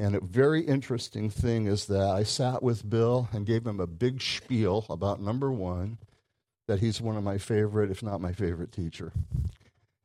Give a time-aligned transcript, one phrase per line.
[0.00, 3.86] And a very interesting thing is that I sat with Bill and gave him a
[3.86, 5.98] big spiel about number one,
[6.68, 9.12] that he's one of my favorite, if not my favorite teacher,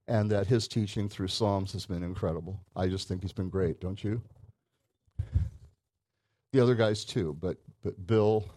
[0.05, 2.59] and that his teaching through Psalms has been incredible.
[2.75, 4.21] I just think he's been great, don't you?
[6.51, 8.49] The other guys too, but but Bill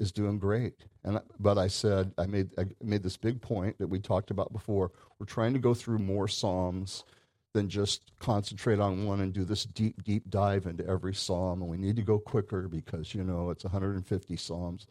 [0.00, 0.74] is doing great.
[1.04, 4.52] And but I said I made I made this big point that we talked about
[4.52, 4.90] before.
[5.20, 7.04] We're trying to go through more psalms
[7.52, 11.62] than just concentrate on one and do this deep deep dive into every psalm.
[11.62, 14.86] And we need to go quicker because you know it's 150 psalms.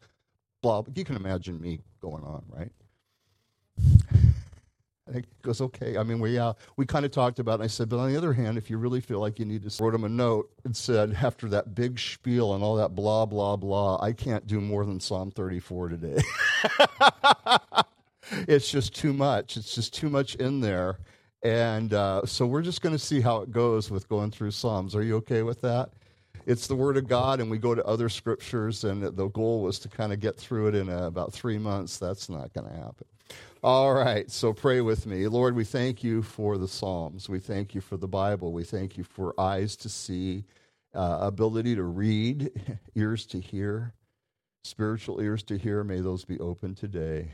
[0.61, 0.83] Blah.
[0.93, 2.71] You can imagine me going on, right?
[5.13, 5.97] it goes, okay.
[5.97, 7.63] I mean, we, uh, we kind of talked about it.
[7.63, 9.83] I said, but on the other hand, if you really feel like you need to,
[9.83, 13.55] wrote him a note and said, after that big spiel and all that blah, blah,
[13.55, 16.21] blah, I can't do more than Psalm 34 today.
[18.47, 19.57] it's just too much.
[19.57, 20.99] It's just too much in there.
[21.41, 24.95] And uh, so we're just going to see how it goes with going through Psalms.
[24.95, 25.91] Are you okay with that?
[26.45, 29.79] It's the Word of God, and we go to other scriptures, and the goal was
[29.79, 31.97] to kind of get through it in uh, about three months.
[31.97, 33.05] That's not going to happen.
[33.61, 35.27] All right, so pray with me.
[35.27, 37.29] Lord, we thank you for the Psalms.
[37.29, 38.51] We thank you for the Bible.
[38.51, 40.45] We thank you for eyes to see,
[40.93, 42.51] uh, ability to read,
[42.95, 43.93] ears to hear,
[44.63, 45.83] spiritual ears to hear.
[45.83, 47.31] May those be open today.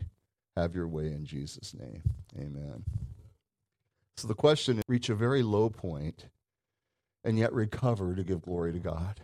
[0.58, 2.02] Have your way in Jesus' name.
[2.38, 2.84] Amen.
[4.18, 6.26] So the question is reach a very low point
[7.24, 9.20] and yet recover to give glory to God.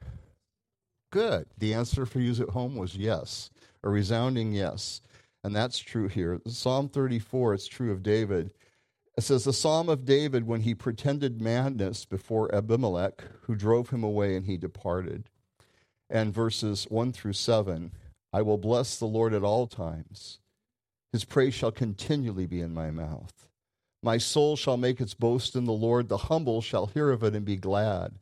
[1.12, 1.46] Good.
[1.58, 3.50] The answer for you at home was yes,
[3.84, 5.02] a resounding yes.
[5.44, 6.42] And that's true here.
[6.48, 8.54] Psalm 34, it's true of David.
[9.18, 14.04] It says, The Psalm of David when he pretended madness before Abimelech, who drove him
[14.04, 15.30] away and he departed.
[16.10, 17.92] And verses 1 through 7
[18.34, 20.40] I will bless the Lord at all times.
[21.12, 23.50] His praise shall continually be in my mouth.
[24.04, 26.10] My soul shall make its boast in the Lord.
[26.10, 28.16] The humble shall hear of it and be glad.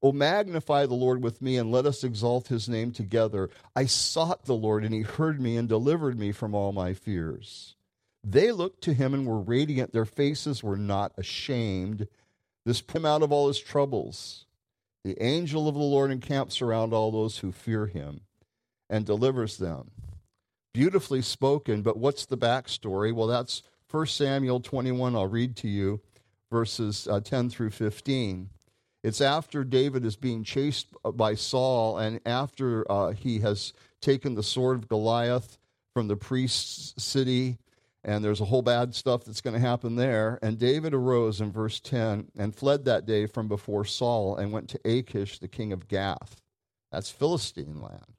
[0.00, 3.50] O magnify the Lord with me, and let us exalt his name together.
[3.74, 7.74] I sought the Lord, and he heard me and delivered me from all my fears.
[8.22, 9.92] They looked to him and were radiant.
[9.92, 12.06] Their faces were not ashamed.
[12.64, 14.46] This put him out of all his troubles.
[15.04, 18.20] The angel of the Lord encamps around all those who fear him
[18.88, 19.90] and delivers them.
[20.74, 23.12] Beautifully spoken, but what's the backstory?
[23.12, 25.16] Well, that's 1 Samuel 21.
[25.16, 26.00] I'll read to you
[26.50, 28.50] verses uh, 10 through 15.
[29.02, 34.42] It's after David is being chased by Saul and after uh, he has taken the
[34.42, 35.56] sword of Goliath
[35.94, 37.58] from the priest's city,
[38.04, 40.38] and there's a whole bad stuff that's going to happen there.
[40.42, 44.68] And David arose in verse 10 and fled that day from before Saul and went
[44.70, 46.40] to Achish, the king of Gath.
[46.92, 48.17] That's Philistine land.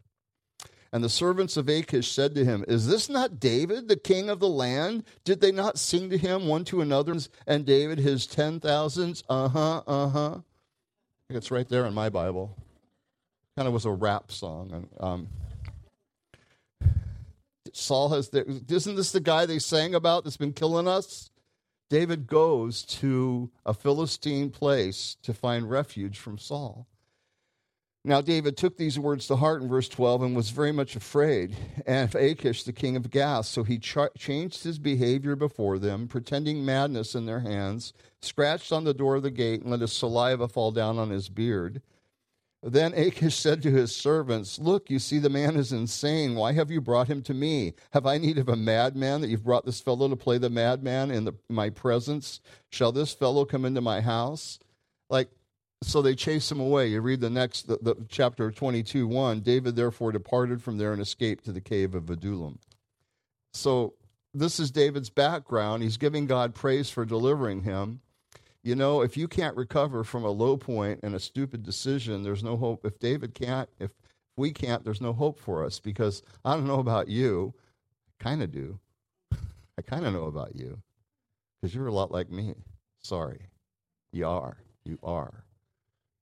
[0.92, 4.40] And the servants of Achish said to him, Is this not David, the king of
[4.40, 5.04] the land?
[5.24, 9.24] Did they not sing to him one to another, and David his ten thousands?
[9.30, 10.38] Uh huh, uh huh
[11.30, 12.58] it's right there in my Bible.
[13.56, 14.88] Kind of was a rap song.
[15.00, 15.28] Um,
[17.72, 21.30] Saul has, the, isn't this the guy they sang about that's been killing us?
[21.90, 26.88] David goes to a Philistine place to find refuge from Saul.
[28.10, 31.56] Now, David took these words to heart in verse 12 and was very much afraid
[31.86, 33.46] of Achish, the king of Gath.
[33.46, 38.84] So he ch- changed his behavior before them, pretending madness in their hands, scratched on
[38.84, 41.84] the door of the gate, and let his saliva fall down on his beard.
[42.64, 46.34] Then Achish said to his servants, Look, you see, the man is insane.
[46.34, 47.76] Why have you brought him to me?
[47.92, 51.12] Have I need of a madman that you've brought this fellow to play the madman
[51.12, 52.42] in the, my presence?
[52.72, 54.58] Shall this fellow come into my house?
[55.12, 55.30] Like,
[55.82, 56.88] so they chase him away.
[56.88, 59.40] You read the next, the, the chapter 22, 1.
[59.42, 62.60] David therefore departed from there and escaped to the cave of Adullam.
[63.54, 63.94] So
[64.34, 65.84] this is David's background.
[65.84, 68.02] He's giving God praise for delivering him.
[68.62, 72.44] You know, if you can't recover from a low point and a stupid decision, there's
[72.44, 72.86] no hope.
[72.86, 73.92] If David can't, if
[74.36, 77.54] we can't, there's no hope for us because I don't know about you.
[78.20, 78.80] I kind of do.
[79.32, 80.82] I kind of know about you
[81.56, 82.54] because you're a lot like me.
[83.02, 83.48] Sorry.
[84.12, 84.58] You are.
[84.84, 85.46] You are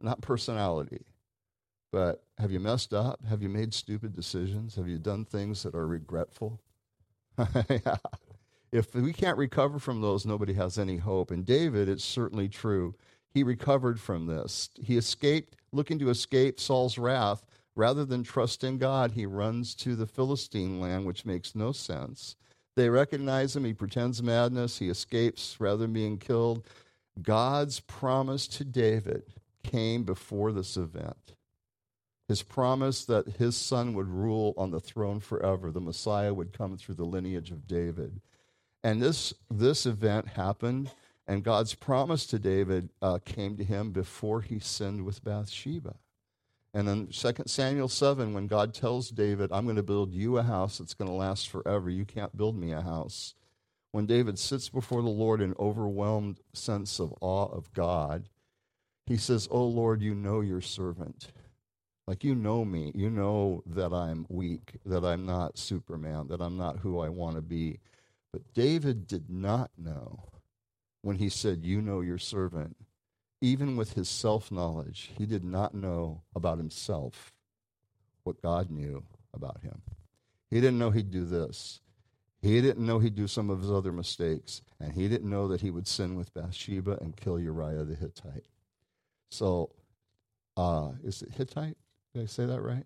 [0.01, 1.05] not personality.
[1.91, 3.25] But have you messed up?
[3.25, 4.75] Have you made stupid decisions?
[4.75, 6.59] Have you done things that are regretful?
[8.71, 11.31] If we can't recover from those, nobody has any hope.
[11.31, 12.95] And David, it's certainly true.
[13.29, 14.69] He recovered from this.
[14.81, 17.45] He escaped, looking to escape Saul's wrath.
[17.75, 22.35] Rather than trust in God, he runs to the Philistine land, which makes no sense.
[22.75, 23.65] They recognize him.
[23.65, 24.79] He pretends madness.
[24.79, 26.65] He escapes rather than being killed.
[27.21, 29.23] God's promise to David
[29.67, 31.35] came before this event.
[32.27, 36.77] His promise that his son would rule on the throne forever, the Messiah would come
[36.77, 38.19] through the lineage of David.
[38.83, 40.91] And this, this event happened,
[41.25, 45.95] And God's promise to David uh, came to him before he sinned with Bathsheba.
[46.73, 50.43] And in 2 Samuel 7, when God tells David, I'm going to build you a
[50.43, 53.33] house that's going to last forever, you can't build me a house.
[53.91, 58.27] When David sits before the Lord in overwhelmed sense of awe of God,
[59.07, 61.31] he says, Oh Lord, you know your servant.
[62.05, 62.91] Like you know me.
[62.93, 67.35] You know that I'm weak, that I'm not Superman, that I'm not who I want
[67.35, 67.79] to be.
[68.31, 70.23] But David did not know
[71.01, 72.75] when he said, You know your servant,
[73.41, 77.33] even with his self knowledge, he did not know about himself
[78.23, 79.03] what God knew
[79.33, 79.81] about him.
[80.49, 81.81] He didn't know he'd do this.
[82.41, 84.61] He didn't know he'd do some of his other mistakes.
[84.79, 88.45] And he didn't know that he would sin with Bathsheba and kill Uriah the Hittite.
[89.29, 89.69] So,
[90.55, 91.77] uh, is it Hittite?
[92.13, 92.85] Did I say that right?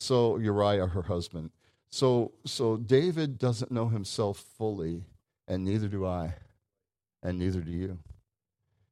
[0.00, 1.50] So, Uriah, her husband.
[1.90, 5.04] So, so David doesn't know himself fully,
[5.46, 6.34] and neither do I
[7.22, 7.98] and neither do you.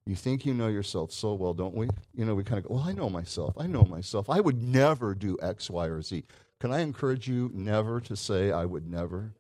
[0.07, 1.89] You think you know yourself so well, don't we?
[2.15, 3.55] You know, we kind of go, well, I know myself.
[3.59, 4.31] I know myself.
[4.31, 6.25] I would never do X, Y, or Z.
[6.61, 9.33] Can I encourage you never to say, I would never?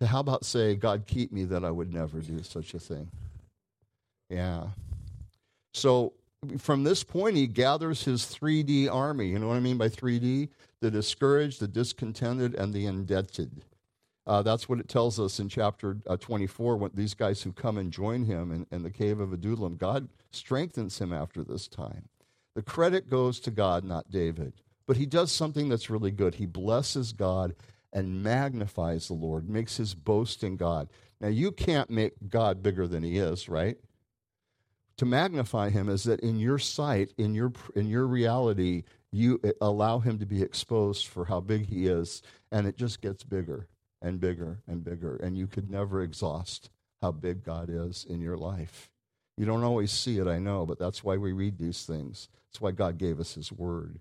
[0.00, 3.08] To how about say, God, keep me that I would never do such a thing?
[4.28, 4.64] Yeah.
[5.72, 6.14] So
[6.58, 9.28] from this point, he gathers his 3D army.
[9.28, 10.48] You know what I mean by 3D?
[10.80, 13.64] The discouraged, the discontented, and the indebted.
[14.26, 17.78] Uh, that's what it tells us in chapter uh, 24 when these guys who come
[17.78, 22.08] and join him in, in the cave of Adullam, God strengthens him after this time.
[22.54, 24.54] The credit goes to God, not David.
[24.86, 26.36] But he does something that's really good.
[26.36, 27.54] He blesses God
[27.92, 30.88] and magnifies the Lord, makes his boast in God.
[31.20, 33.76] Now, you can't make God bigger than he is, right?
[34.98, 39.52] To magnify him is that in your sight, in your, in your reality, you eh,
[39.60, 43.68] allow him to be exposed for how big he is, and it just gets bigger
[44.00, 46.70] and bigger and bigger, and you could never exhaust
[47.02, 48.90] how big God is in your life.
[49.36, 52.28] You don't always see it, I know, but that's why we read these things.
[52.48, 54.00] That's why God gave us His Word.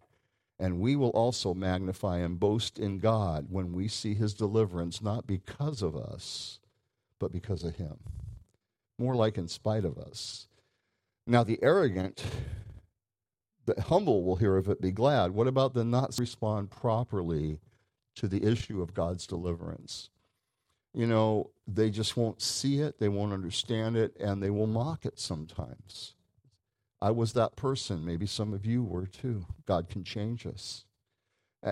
[0.58, 5.28] And we will also magnify and boast in God when we see His deliverance, not
[5.28, 6.60] because of us,
[7.20, 7.98] but because of Him.
[8.98, 10.48] More like in spite of us.
[11.28, 12.24] Now, the arrogant,
[13.66, 15.32] the humble will hear of it, be glad.
[15.32, 17.60] What about the not respond properly
[18.16, 20.10] to the issue of God's deliverance.
[20.94, 25.06] You know, they just won't see it, they won't understand it, and they will mock
[25.06, 26.16] it sometimes.
[27.02, 28.06] I was that person.
[28.06, 29.46] Maybe some of you were too.
[29.66, 30.86] God can change us.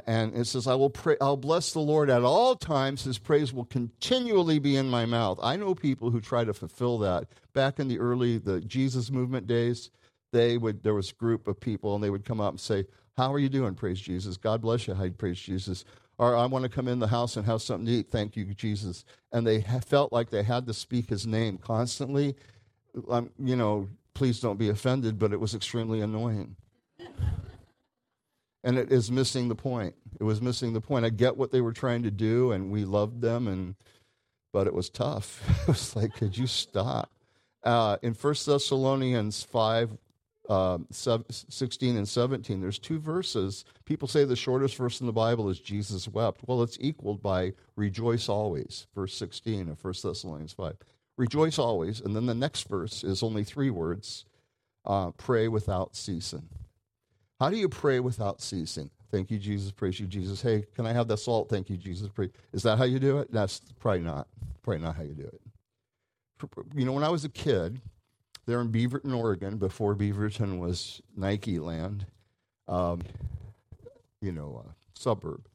[0.07, 3.03] And it says, I will pray, I'll bless the Lord at all times.
[3.03, 5.39] His praise will continually be in my mouth.
[5.43, 7.27] I know people who try to fulfill that.
[7.53, 9.91] Back in the early, the Jesus movement days,
[10.31, 12.85] they would, there was a group of people and they would come up and say,
[13.17, 13.75] How are you doing?
[13.75, 14.35] Praise Jesus.
[14.35, 14.95] God bless you.
[14.95, 15.85] i praise Jesus
[16.17, 18.11] or I want to come in the house and have something to eat.
[18.11, 19.03] Thank you, Jesus.
[19.31, 22.35] And they felt like they had to speak his name constantly.
[23.09, 26.55] Um, you know, please don't be offended, but it was extremely annoying.
[28.63, 29.95] And it is missing the point.
[30.19, 31.05] It was missing the point.
[31.05, 33.75] I get what they were trying to do, and we loved them, and
[34.51, 35.41] but it was tough.
[35.61, 37.11] it was like, could you stop?
[37.63, 39.97] Uh, in First Thessalonians 5,
[40.49, 43.63] uh, 16 and 17, there's two verses.
[43.85, 46.41] People say the shortest verse in the Bible is Jesus wept.
[46.45, 50.75] Well, it's equaled by rejoice always, verse 16 of 1 Thessalonians 5.
[51.17, 52.01] Rejoice always.
[52.01, 54.25] And then the next verse is only three words
[54.85, 56.49] uh, pray without ceasing.
[57.43, 58.89] How do you pray without ceasing?
[59.11, 59.69] Thank you, Jesus.
[59.69, 60.41] Praise you, Jesus.
[60.41, 61.49] Hey, can I have that salt?
[61.49, 62.07] Thank you, Jesus.
[62.07, 62.29] Praise.
[62.53, 63.33] Is that how you do it?
[63.33, 64.29] That's probably not.
[64.61, 65.41] Probably not how you do it.
[66.73, 67.81] You know, when I was a kid,
[68.45, 72.05] there in Beaverton, Oregon, before Beaverton was Nike land,
[72.69, 73.01] um,
[74.21, 75.45] you know, uh, suburb.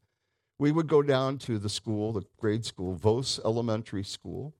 [0.58, 4.52] We would go down to the school, the grade school, Vose Elementary School,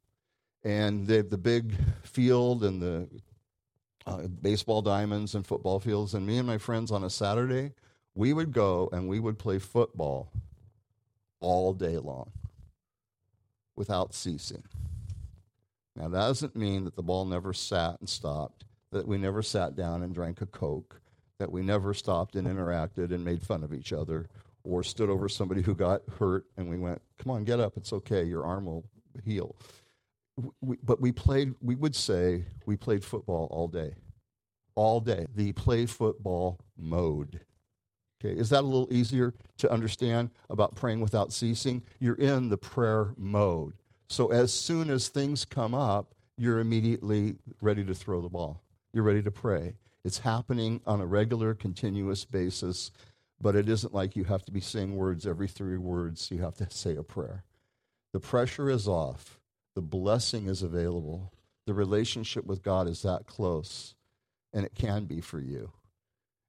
[0.64, 3.06] and they the big field and the
[4.08, 6.14] uh, baseball diamonds and football fields.
[6.14, 7.72] And me and my friends on a Saturday,
[8.14, 10.32] we would go and we would play football
[11.40, 12.30] all day long
[13.76, 14.62] without ceasing.
[15.94, 19.76] Now, that doesn't mean that the ball never sat and stopped, that we never sat
[19.76, 21.00] down and drank a Coke,
[21.38, 24.28] that we never stopped and interacted and made fun of each other,
[24.64, 27.92] or stood over somebody who got hurt and we went, Come on, get up, it's
[27.92, 28.84] okay, your arm will
[29.24, 29.56] heal.
[30.60, 33.94] We, but we played, we would say, we played football all day.
[34.74, 35.26] All day.
[35.34, 37.40] The play football mode.
[38.20, 41.82] Okay, is that a little easier to understand about praying without ceasing?
[42.00, 43.74] You're in the prayer mode.
[44.08, 48.62] So as soon as things come up, you're immediately ready to throw the ball.
[48.92, 49.74] You're ready to pray.
[50.04, 52.90] It's happening on a regular, continuous basis,
[53.40, 56.30] but it isn't like you have to be saying words every three words.
[56.30, 57.44] You have to say a prayer.
[58.12, 59.37] The pressure is off.
[59.78, 61.32] The blessing is available.
[61.66, 63.94] The relationship with God is that close,
[64.52, 65.70] and it can be for you.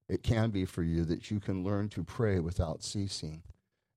[0.07, 3.43] It can be for you that you can learn to pray without ceasing.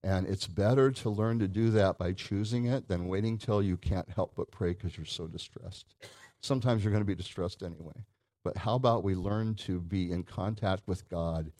[0.04, 3.78] And it's better to learn to do that by choosing it than waiting till you
[3.78, 5.94] can't help but pray because you're so distressed.
[6.42, 8.04] Sometimes you're going to be distressed anyway.
[8.44, 11.52] But how about we learn to be in contact with God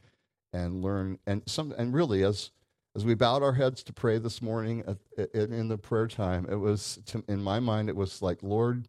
[0.52, 2.50] and learn and some and really as
[2.94, 4.84] as we bowed our heads to pray this morning
[5.34, 8.86] in the prayer time, it was to, in my mind it was like, Lord,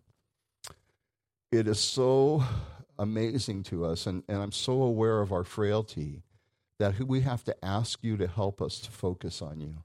[1.52, 2.44] it is so
[3.00, 6.24] amazing to us, and, and I'm so aware of our frailty
[6.80, 9.76] that we have to ask you to help us to focus on you.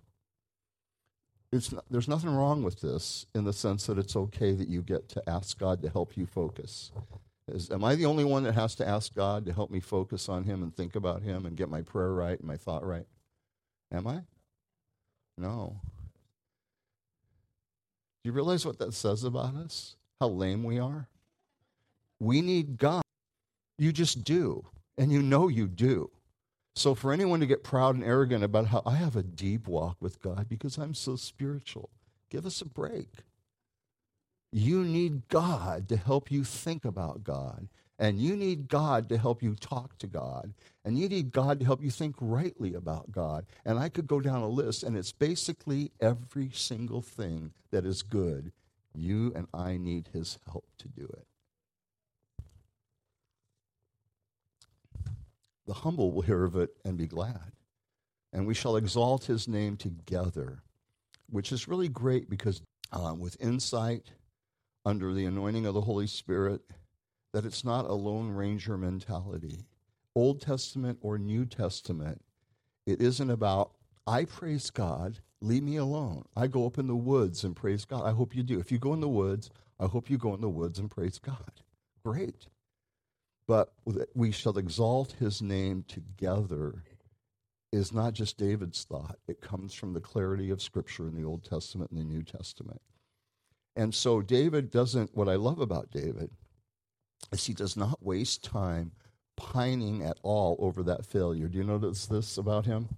[1.53, 4.83] It's not, there's nothing wrong with this in the sense that it's okay that you
[4.83, 6.91] get to ask God to help you focus.
[7.47, 10.29] Is, am I the only one that has to ask God to help me focus
[10.29, 13.07] on Him and think about Him and get my prayer right and my thought right?
[13.93, 14.23] Am I?
[15.37, 15.81] No.
[18.23, 19.97] Do you realize what that says about us?
[20.21, 21.09] How lame we are?
[22.21, 23.03] We need God.
[23.79, 24.67] You just do,
[24.97, 26.11] and you know you do.
[26.75, 29.97] So, for anyone to get proud and arrogant about how I have a deep walk
[30.01, 31.91] with God because I'm so spiritual,
[32.31, 33.09] give us a break.
[34.53, 37.69] You need God to help you think about God.
[37.99, 40.55] And you need God to help you talk to God.
[40.85, 43.45] And you need God to help you think rightly about God.
[43.65, 48.03] And I could go down a list, and it's basically every single thing that is
[48.03, 48.53] good.
[48.95, 51.27] You and I need His help to do it.
[55.67, 57.53] The humble will hear of it and be glad.
[58.33, 60.63] And we shall exalt his name together,
[61.29, 64.13] which is really great because uh, with insight,
[64.87, 66.63] under the anointing of the Holy Spirit,
[67.39, 69.65] that it's not a Lone Ranger mentality.
[70.17, 72.21] Old Testament or New Testament,
[72.85, 73.71] it isn't about,
[74.09, 76.25] I praise God, leave me alone.
[76.35, 78.05] I go up in the woods and praise God.
[78.05, 78.59] I hope you do.
[78.59, 81.21] If you go in the woods, I hope you go in the woods and praise
[81.21, 81.63] God.
[82.05, 82.49] Great
[83.47, 83.73] but
[84.15, 86.85] we shall exalt his name together
[87.73, 89.17] is not just David's thought.
[89.27, 92.83] It comes from the clarity of Scripture in the Old Testament and the New Testament.
[93.75, 96.31] And so David doesn't, what I love about David
[97.33, 98.93] is he does not waste time
[99.37, 101.49] pining at all over that failure.
[101.49, 102.89] Do you notice this about him?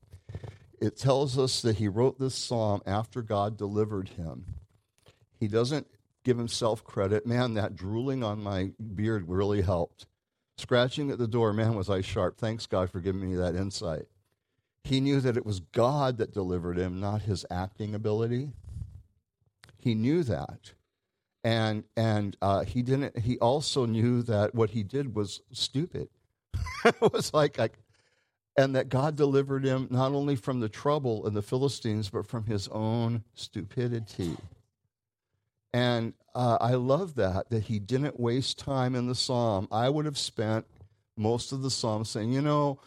[0.80, 4.54] It tells us that he wrote this psalm after God delivered him.
[5.38, 5.86] He doesn't
[6.24, 7.26] give himself credit.
[7.26, 10.06] Man, that drooling on my beard really helped.
[10.56, 12.38] Scratching at the door, man, was I sharp.
[12.38, 14.06] Thanks, God, for giving me that insight.
[14.84, 18.50] He knew that it was God that delivered him, not his acting ability.
[19.78, 20.72] He knew that.
[21.42, 26.08] And, and uh, he didn't, he also knew that what he did was stupid.
[26.84, 27.78] it was like, like,
[28.56, 32.44] and that God delivered him not only from the trouble and the Philistines, but from
[32.44, 34.36] his own stupidity.
[35.72, 39.68] And uh, I love that, that he didn't waste time in the psalm.
[39.70, 40.66] I would have spent
[41.16, 42.80] most of the psalm saying, you know,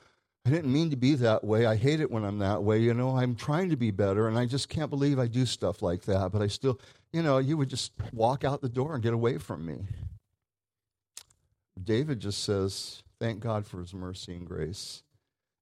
[0.45, 1.65] I didn't mean to be that way.
[1.65, 2.79] I hate it when I'm that way.
[2.79, 5.81] You know, I'm trying to be better, and I just can't believe I do stuff
[5.81, 6.33] like that.
[6.33, 6.81] But I still,
[7.13, 9.77] you know, you would just walk out the door and get away from me.
[11.81, 15.03] David just says, thank God for his mercy and grace.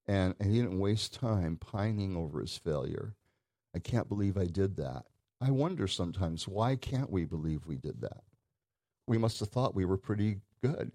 [0.07, 3.15] And, and he didn't waste time pining over his failure.
[3.75, 5.03] I can't believe I did that.
[5.39, 8.23] I wonder sometimes why can't we believe we did that?
[9.07, 10.91] We must have thought we were pretty good.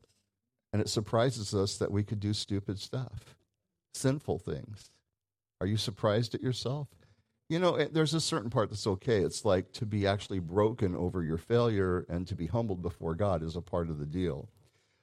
[0.73, 3.37] And it surprises us that we could do stupid stuff,
[3.95, 4.91] sinful things.
[5.61, 6.89] Are you surprised at yourself?
[7.49, 9.21] You know, there's a certain part that's okay.
[9.21, 13.43] It's like to be actually broken over your failure and to be humbled before God
[13.43, 14.49] is a part of the deal.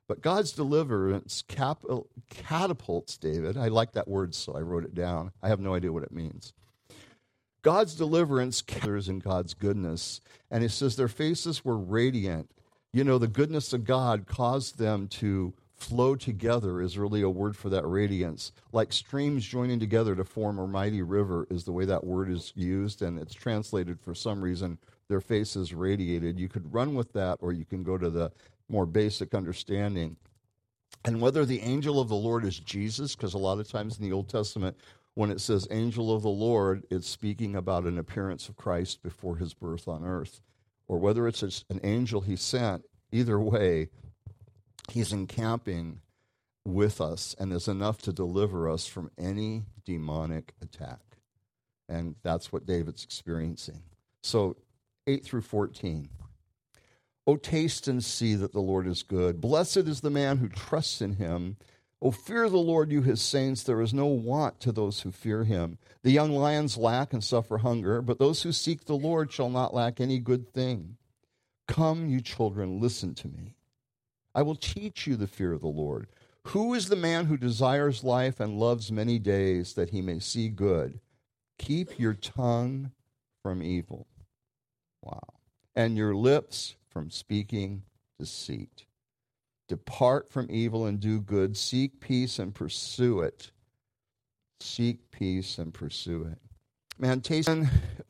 [0.07, 1.85] But God's deliverance cap-
[2.29, 3.55] catapults David.
[3.55, 5.31] I like that word, so I wrote it down.
[5.41, 6.53] I have no idea what it means.
[7.61, 10.19] God's deliverance cares in God's goodness.
[10.51, 12.51] And it says their faces were radiant.
[12.91, 17.55] You know, the goodness of God caused them to flow together, is really a word
[17.55, 18.51] for that radiance.
[18.71, 22.53] Like streams joining together to form a mighty river, is the way that word is
[22.55, 23.01] used.
[23.01, 24.77] And it's translated for some reason,
[25.09, 26.39] their faces radiated.
[26.39, 28.31] You could run with that, or you can go to the
[28.69, 30.15] more basic understanding.
[31.05, 34.03] And whether the angel of the Lord is Jesus, because a lot of times in
[34.03, 34.77] the Old Testament,
[35.15, 39.35] when it says angel of the Lord, it's speaking about an appearance of Christ before
[39.35, 40.41] his birth on earth.
[40.87, 43.89] Or whether it's an angel he sent, either way,
[44.91, 45.99] he's encamping
[46.65, 50.99] with us and is enough to deliver us from any demonic attack.
[51.89, 53.83] And that's what David's experiencing.
[54.21, 54.55] So,
[55.05, 56.09] 8 through 14.
[57.27, 59.41] Oh, taste and see that the Lord is good.
[59.41, 61.57] Blessed is the man who trusts in him.
[62.01, 63.63] O fear the Lord, you his saints.
[63.63, 65.77] There is no want to those who fear him.
[66.03, 69.73] The young lions lack and suffer hunger, but those who seek the Lord shall not
[69.73, 70.97] lack any good thing.
[71.65, 73.52] Come, you children, listen to me.
[74.35, 76.07] I will teach you the fear of the Lord.
[76.47, 80.49] Who is the man who desires life and loves many days that he may see
[80.49, 80.99] good?
[81.57, 82.91] Keep your tongue
[83.41, 84.07] from evil.
[85.01, 85.33] Wow.
[85.75, 87.83] And your lips from speaking
[88.19, 88.85] deceit.
[89.67, 91.55] Depart from evil and do good.
[91.55, 93.51] Seek peace and pursue it.
[94.59, 96.39] Seek peace and pursue it.
[96.99, 97.49] Man, taste.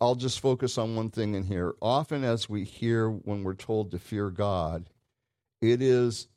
[0.01, 1.73] I'll just focus on one thing in here.
[1.81, 4.89] Often, as we hear when we're told to fear God,
[5.63, 6.27] it is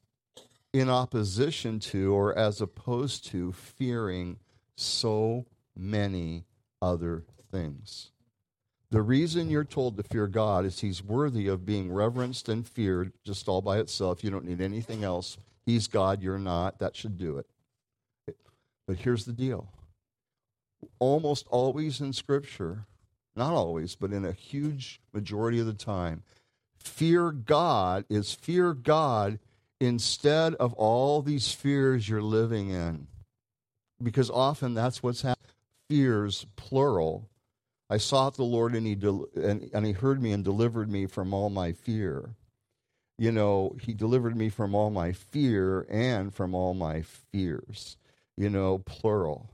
[0.73, 4.39] in opposition to or as opposed to fearing
[4.77, 6.45] so many
[6.81, 8.13] other things.
[8.91, 13.13] The reason you're told to fear God is He's worthy of being reverenced and feared
[13.25, 14.23] just all by itself.
[14.23, 15.39] You don't need anything else.
[15.65, 16.79] He's God, you're not.
[16.79, 17.47] That should do it.
[18.87, 19.69] But here's the deal
[21.01, 22.87] almost always in Scripture,
[23.35, 26.23] not always, but in a huge majority of the time,
[26.87, 29.39] fear God is fear God
[29.81, 33.09] instead of all these fears you're living in.
[34.03, 35.51] Because often that's what's happening.
[35.89, 37.29] Fears, plural.
[37.89, 41.07] I sought the Lord and he, del- and, and he heard me and delivered me
[41.07, 42.31] from all my fear.
[43.19, 47.97] You know, he delivered me from all my fear and from all my fears.
[48.37, 49.51] You know, plural.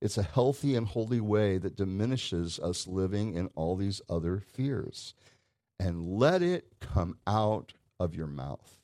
[0.00, 5.14] It's a healthy and holy way that diminishes us living in all these other fears.
[5.80, 8.78] And let it come out of your mouth.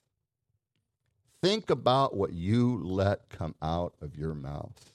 [1.42, 4.92] Think about what you let come out of your mouth.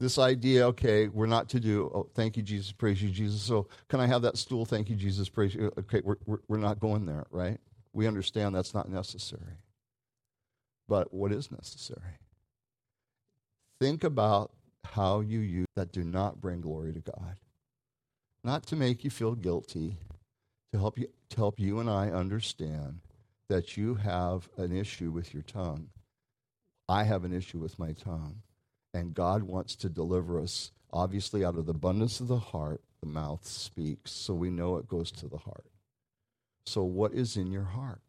[0.00, 3.42] This idea, okay, we're not to do, oh, thank you, Jesus, praise you, Jesus.
[3.42, 4.64] So, can I have that stool?
[4.64, 5.72] Thank you, Jesus, praise you.
[5.76, 7.58] Okay, we're, we're, we're not going there, right?
[7.92, 9.58] We understand that's not necessary.
[10.88, 12.18] But what is necessary?
[13.80, 14.52] Think about
[14.84, 17.36] how you use that do not bring glory to God.
[18.44, 19.96] Not to make you feel guilty,
[20.72, 23.00] to help you, to help you and I understand
[23.48, 25.88] that you have an issue with your tongue.
[26.88, 28.42] I have an issue with my tongue.
[28.94, 33.06] And God wants to deliver us, obviously, out of the abundance of the heart, the
[33.06, 34.12] mouth speaks.
[34.12, 35.66] So we know it goes to the heart.
[36.64, 38.00] So, what is in your heart?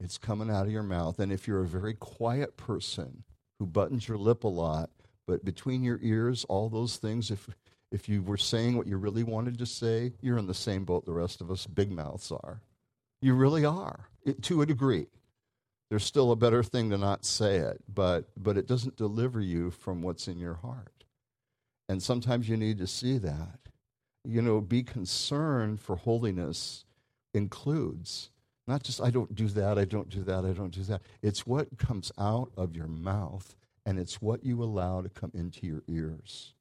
[0.00, 1.18] It's coming out of your mouth.
[1.18, 3.24] And if you're a very quiet person
[3.58, 4.90] who buttons your lip a lot,
[5.26, 7.48] but between your ears, all those things, if,
[7.90, 11.06] if you were saying what you really wanted to say, you're in the same boat
[11.06, 12.60] the rest of us big mouths are.
[13.20, 15.06] You really are, it, to a degree.
[15.90, 19.70] There's still a better thing to not say it, but, but it doesn't deliver you
[19.70, 21.04] from what's in your heart.
[21.88, 23.58] And sometimes you need to see that.
[24.24, 26.84] You know, be concerned for holiness
[27.32, 28.30] includes
[28.66, 31.00] not just, I don't do that, I don't do that, I don't do that.
[31.22, 35.66] It's what comes out of your mouth, and it's what you allow to come into
[35.66, 36.52] your ears.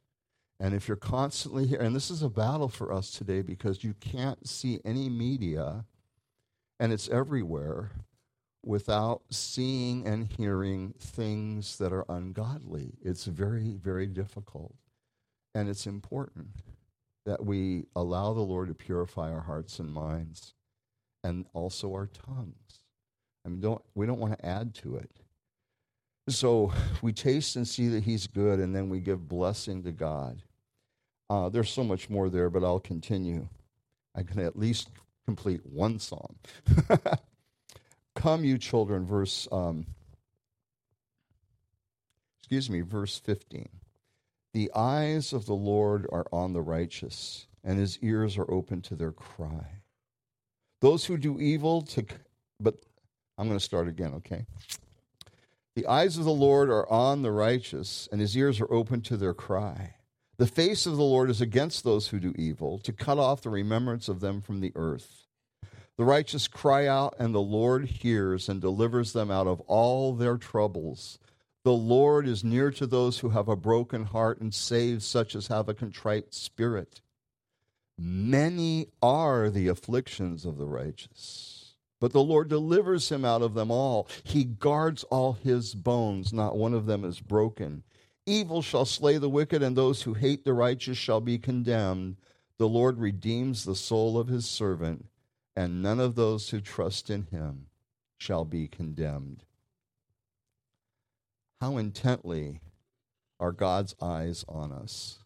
[0.60, 3.93] And if you're constantly here, and this is a battle for us today because you
[4.00, 5.86] can't see any media
[6.80, 7.91] and it's everywhere
[8.63, 12.93] without seeing and hearing things that are ungodly.
[13.02, 14.76] It's very, very difficult.
[15.56, 16.50] And it's important
[17.26, 20.54] that we allow the Lord to purify our hearts and minds
[21.24, 22.82] and also our tongues.
[23.46, 25.12] I mean, don't, we don't want to add to it.
[26.30, 30.43] So we taste and see that He's good, and then we give blessing to God.
[31.30, 33.48] Uh, there's so much more there, but I'll continue.
[34.16, 34.90] I can at least
[35.26, 36.36] complete one psalm.
[38.16, 39.86] Come, you children, verse, um,
[42.40, 43.70] excuse me, verse 15.
[44.54, 48.96] The eyes of the Lord are on the righteous, and his ears are open to
[48.96, 49.82] their cry.
[50.80, 52.06] Those who do evil to,
[52.60, 52.76] but
[53.38, 54.46] I'm going to start again, okay?
[55.76, 59.18] The eyes of the Lord are on the righteous, and his ears are open to
[59.18, 59.96] their cry.
[60.38, 63.50] The face of the Lord is against those who do evil, to cut off the
[63.50, 65.26] remembrance of them from the earth.
[65.97, 70.38] The righteous cry out, and the Lord hears and delivers them out of all their
[70.38, 71.17] troubles.
[71.63, 75.47] The Lord is near to those who have a broken heart and saves such as
[75.47, 77.02] have a contrite spirit.
[77.97, 83.71] Many are the afflictions of the righteous, but the Lord delivers him out of them
[83.71, 84.08] all.
[84.23, 87.82] He guards all his bones, not one of them is broken.
[88.28, 92.18] Evil shall slay the wicked, and those who hate the righteous shall be condemned.
[92.58, 95.06] The Lord redeems the soul of his servant,
[95.56, 97.68] and none of those who trust in him
[98.18, 99.46] shall be condemned.
[101.62, 102.60] How intently
[103.40, 105.20] are God's eyes on us?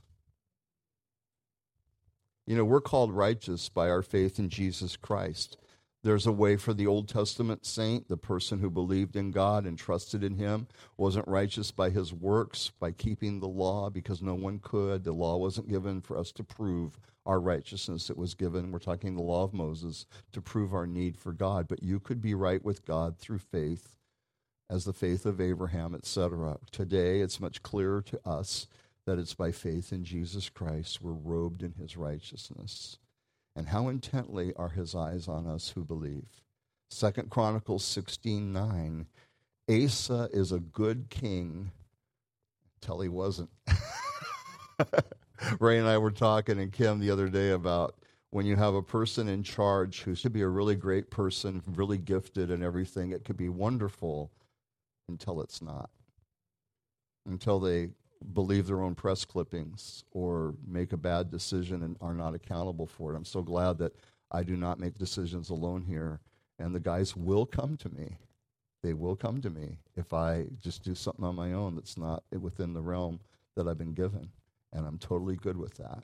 [2.46, 5.58] You know, we're called righteous by our faith in Jesus Christ.
[6.04, 9.78] There's a way for the Old Testament saint, the person who believed in God and
[9.78, 14.58] trusted in Him, wasn't righteous by his works, by keeping the law, because no one
[14.60, 15.04] could.
[15.04, 18.10] The law wasn't given for us to prove our righteousness.
[18.10, 21.68] It was given, we're talking the law of Moses, to prove our need for God.
[21.68, 23.96] But you could be right with God through faith,
[24.72, 26.58] as the faith of Abraham, etc.
[26.72, 28.66] Today, it's much clearer to us
[29.06, 32.98] that it's by faith in Jesus Christ we're robed in His righteousness
[33.56, 36.42] and how intently are his eyes on us who believe.
[36.90, 39.06] Second Chronicles 16:9
[39.70, 41.72] Asa is a good king
[42.82, 43.50] until he wasn't.
[45.60, 47.96] Ray and I were talking and Kim the other day about
[48.32, 51.98] when you have a person in charge who should be a really great person, really
[51.98, 54.32] gifted and everything, it could be wonderful
[55.10, 55.90] until it's not.
[57.26, 57.90] Until they
[58.34, 63.14] believe their own press clippings or make a bad decision and are not accountable for
[63.14, 63.16] it.
[63.16, 63.96] I'm so glad that
[64.32, 66.20] I do not make decisions alone here.
[66.60, 68.18] And the guys will come to me.
[68.84, 72.24] They will come to me if I just do something on my own that's not
[72.40, 73.20] within the realm
[73.56, 74.30] that I've been given.
[74.74, 76.04] And I'm totally good with that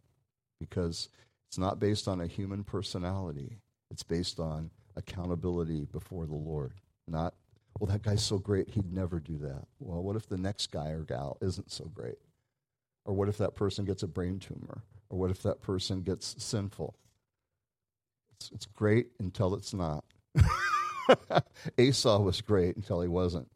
[0.60, 1.10] because
[1.48, 3.58] it's not based on a human personality,
[3.90, 6.74] it's based on accountability before the Lord,
[7.08, 7.34] not
[7.80, 9.66] well, that guy's so great, he'd never do that.
[9.80, 12.18] Well, what if the next guy or gal isn't so great?
[13.06, 14.84] Or what if that person gets a brain tumor?
[15.10, 16.96] Or what if that person gets sinful?
[18.34, 20.04] It's, it's great until it's not.
[21.80, 23.50] Asa was great until he wasn't.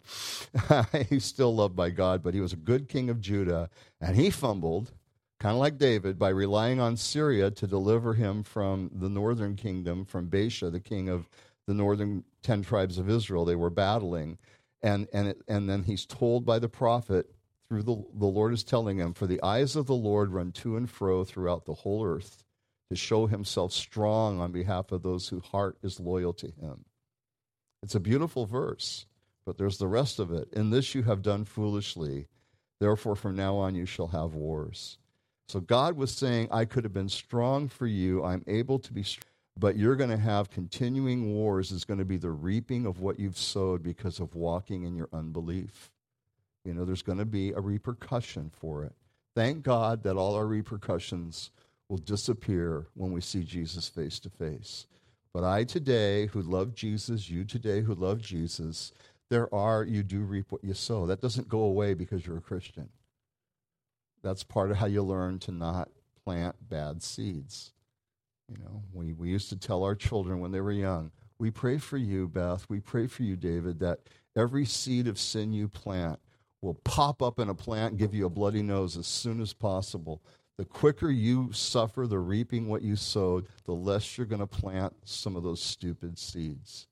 [1.10, 4.30] He's still loved by God, but he was a good king of Judah, and he
[4.30, 4.92] fumbled,
[5.40, 10.06] kind of like David, by relying on Syria to deliver him from the northern kingdom,
[10.06, 11.30] from Baasha, the king of
[11.68, 13.46] the northern 10 tribes of Israel.
[13.46, 14.38] They were battling.
[14.82, 17.28] And, and, it, and then he's told by the prophet,
[17.70, 20.76] through the, the Lord is telling him, For the eyes of the Lord run to
[20.76, 22.44] and fro throughout the whole earth
[22.90, 26.84] to show himself strong on behalf of those whose heart is loyal to him.
[27.82, 29.06] It's a beautiful verse,
[29.46, 30.50] but there's the rest of it.
[30.52, 32.28] In this you have done foolishly.
[32.82, 34.98] Therefore, from now on you shall have wars.
[35.48, 38.24] So God was saying, I could have been strong for you.
[38.24, 42.06] I'm able to be strong but you're going to have continuing wars is going to
[42.06, 45.92] be the reaping of what you've sowed because of walking in your unbelief.
[46.64, 48.94] You know there's going to be a repercussion for it.
[49.36, 51.52] Thank god that all our repercussions
[51.90, 54.86] will disappear when we see jesus face to face
[55.34, 58.94] but i today who love jesus you today who love jesus
[59.32, 61.06] there are you do reap what you sow.
[61.06, 62.90] That doesn't go away because you're a christian.
[64.22, 65.90] That's part of how you learn to not
[66.26, 67.72] plant bad seeds
[68.52, 71.78] you know, we, we used to tell our children when they were young, we pray
[71.78, 74.00] for you, Beth, we pray for you, David, that
[74.36, 76.20] every seed of sin you plant
[76.62, 79.54] will pop up in a plant and give you a bloody nose as soon as
[79.54, 80.22] possible.
[80.58, 84.94] The quicker you suffer the reaping what you sowed, the less you're going to plant
[85.06, 86.88] some of those stupid seeds.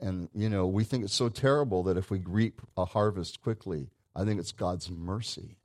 [0.00, 3.90] And, you know, we think it's so terrible that if we reap a harvest quickly,
[4.16, 5.58] I think it's God's mercy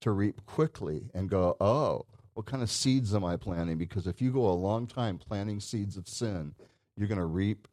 [0.00, 3.78] to reap quickly and go, oh, what kind of seeds am I planting?
[3.78, 6.54] Because if you go a long time planting seeds of sin,
[6.96, 7.68] you're going to reap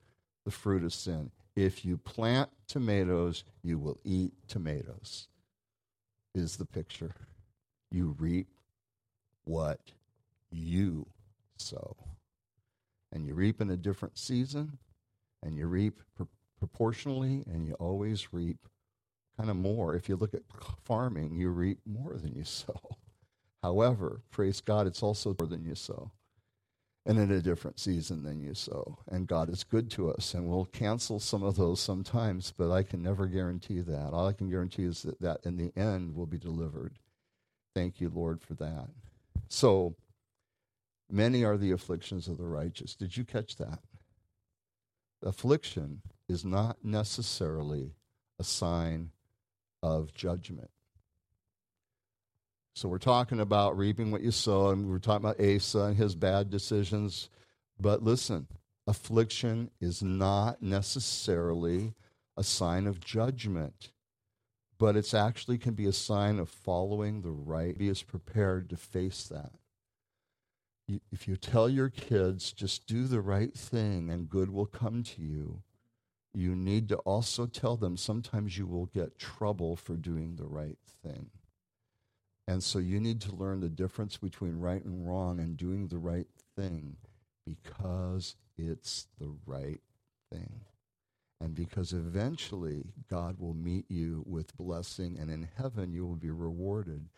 [0.45, 1.31] the fruit of sin.
[1.55, 5.27] If you plant tomatoes, you will eat tomatoes,
[6.33, 7.13] is the picture.
[7.91, 8.47] You reap
[9.43, 9.79] what
[10.51, 11.07] you
[11.57, 11.95] sow.
[13.11, 14.77] And you reap in a different season,
[15.43, 16.23] and you reap pr-
[16.59, 18.57] proportionally, and you always reap
[19.37, 19.95] kind of more.
[19.95, 20.43] If you look at
[20.85, 22.97] farming, you reap more than you sow.
[23.63, 26.11] However, praise God, it's also more than you sow
[27.05, 28.99] and in a different season than you sow.
[29.07, 32.83] And God is good to us, and we'll cancel some of those sometimes, but I
[32.83, 34.13] can never guarantee that.
[34.13, 36.99] All I can guarantee is that, that in the end will be delivered.
[37.73, 38.89] Thank you, Lord, for that.
[39.47, 39.95] So,
[41.09, 42.95] many are the afflictions of the righteous.
[42.95, 43.79] Did you catch that?
[45.23, 47.93] Affliction is not necessarily
[48.39, 49.11] a sign
[49.81, 50.69] of judgment.
[52.73, 56.15] So we're talking about reaping what you sow, and we're talking about Asa and his
[56.15, 57.29] bad decisions.
[57.79, 58.47] But listen,
[58.87, 61.93] affliction is not necessarily
[62.37, 63.91] a sign of judgment,
[64.79, 67.77] but it's actually can be a sign of following the right.
[67.77, 69.51] Be as prepared to face that.
[71.11, 75.21] If you tell your kids, just do the right thing and good will come to
[75.21, 75.61] you,
[76.33, 80.77] you need to also tell them sometimes you will get trouble for doing the right
[81.03, 81.29] thing.
[82.47, 85.97] And so you need to learn the difference between right and wrong and doing the
[85.97, 86.97] right thing
[87.45, 89.79] because it's the right
[90.31, 90.61] thing.
[91.39, 96.29] And because eventually God will meet you with blessing, and in heaven you will be
[96.29, 97.09] rewarded.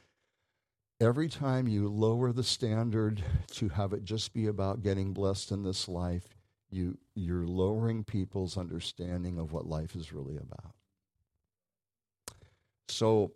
[1.02, 5.64] Every time you lower the standard to have it just be about getting blessed in
[5.64, 6.38] this life,
[6.70, 10.74] you, you're lowering people's understanding of what life is really about.
[12.88, 13.34] So,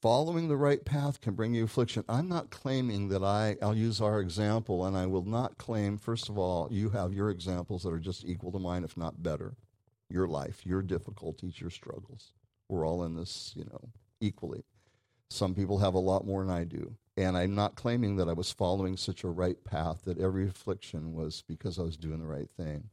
[0.00, 2.04] following the right path can bring you affliction.
[2.08, 6.28] I'm not claiming that I, I'll use our example, and I will not claim, first
[6.28, 9.54] of all, you have your examples that are just equal to mine, if not better.
[10.08, 12.32] Your life, your difficulties, your struggles.
[12.68, 14.64] We're all in this, you know, equally.
[15.28, 16.96] Some people have a lot more than I do.
[17.16, 21.12] And I'm not claiming that I was following such a right path, that every affliction
[21.12, 22.88] was because I was doing the right thing.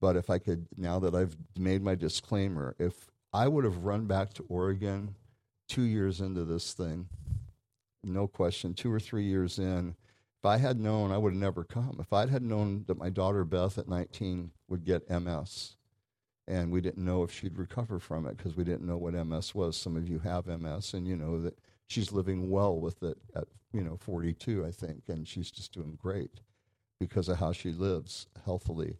[0.00, 4.06] But if I could, now that I've made my disclaimer, if I would have run
[4.06, 5.16] back to Oregon
[5.68, 7.08] two years into this thing,
[8.02, 9.96] no question, two or three years in,
[10.44, 11.96] if I had known, I would have never come.
[12.00, 15.76] If I had known that my daughter Beth at 19 would get MS,
[16.46, 19.54] and we didn't know if she'd recover from it because we didn't know what MS
[19.54, 19.76] was.
[19.76, 23.44] Some of you have MS, and you know that she's living well with it at
[23.72, 26.40] you know 42, I think, and she's just doing great
[27.00, 28.98] because of how she lives healthily.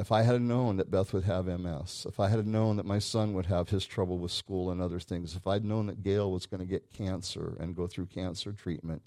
[0.00, 2.98] If I had known that Beth would have MS, if I had known that my
[2.98, 6.32] son would have his trouble with school and other things, if I'd known that Gail
[6.32, 9.02] was going to get cancer and go through cancer treatment,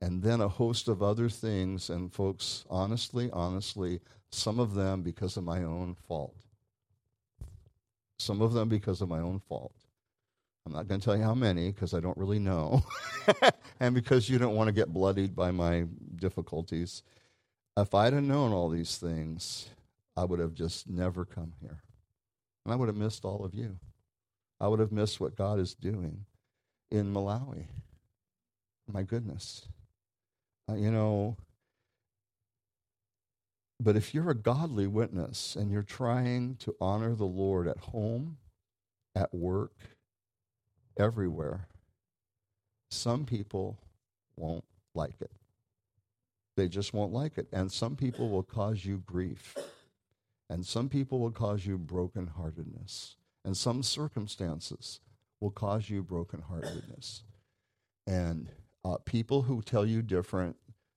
[0.00, 4.00] and then a host of other things, and folks, honestly, honestly,
[4.30, 6.34] some of them because of my own fault
[8.20, 9.72] some of them because of my own fault.
[10.66, 12.84] I'm not going to tell you how many because I don't really know,
[13.80, 17.02] and because you don't want to get bloodied by my difficulties.
[17.76, 19.70] If I'd have known all these things,
[20.20, 21.82] I would have just never come here.
[22.66, 23.78] And I would have missed all of you.
[24.60, 26.26] I would have missed what God is doing
[26.90, 27.68] in Malawi.
[28.86, 29.66] My goodness.
[30.68, 31.38] Uh, you know,
[33.82, 38.36] but if you're a godly witness and you're trying to honor the Lord at home,
[39.14, 39.72] at work,
[40.98, 41.66] everywhere,
[42.90, 43.78] some people
[44.36, 45.32] won't like it.
[46.58, 47.46] They just won't like it.
[47.54, 49.56] And some people will cause you grief.
[50.50, 53.14] And some people will cause you brokenheartedness.
[53.44, 55.00] And some circumstances
[55.40, 57.22] will cause you brokenheartedness.
[58.08, 58.50] And
[58.84, 60.56] uh, people who tell you different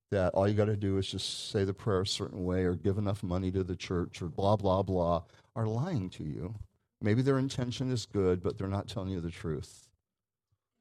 [0.09, 2.73] that all you got to do is just say the prayer a certain way or
[2.73, 5.21] give enough money to the church or blah, blah, blah,
[5.55, 6.55] are lying to you.
[6.99, 9.87] Maybe their intention is good, but they're not telling you the truth.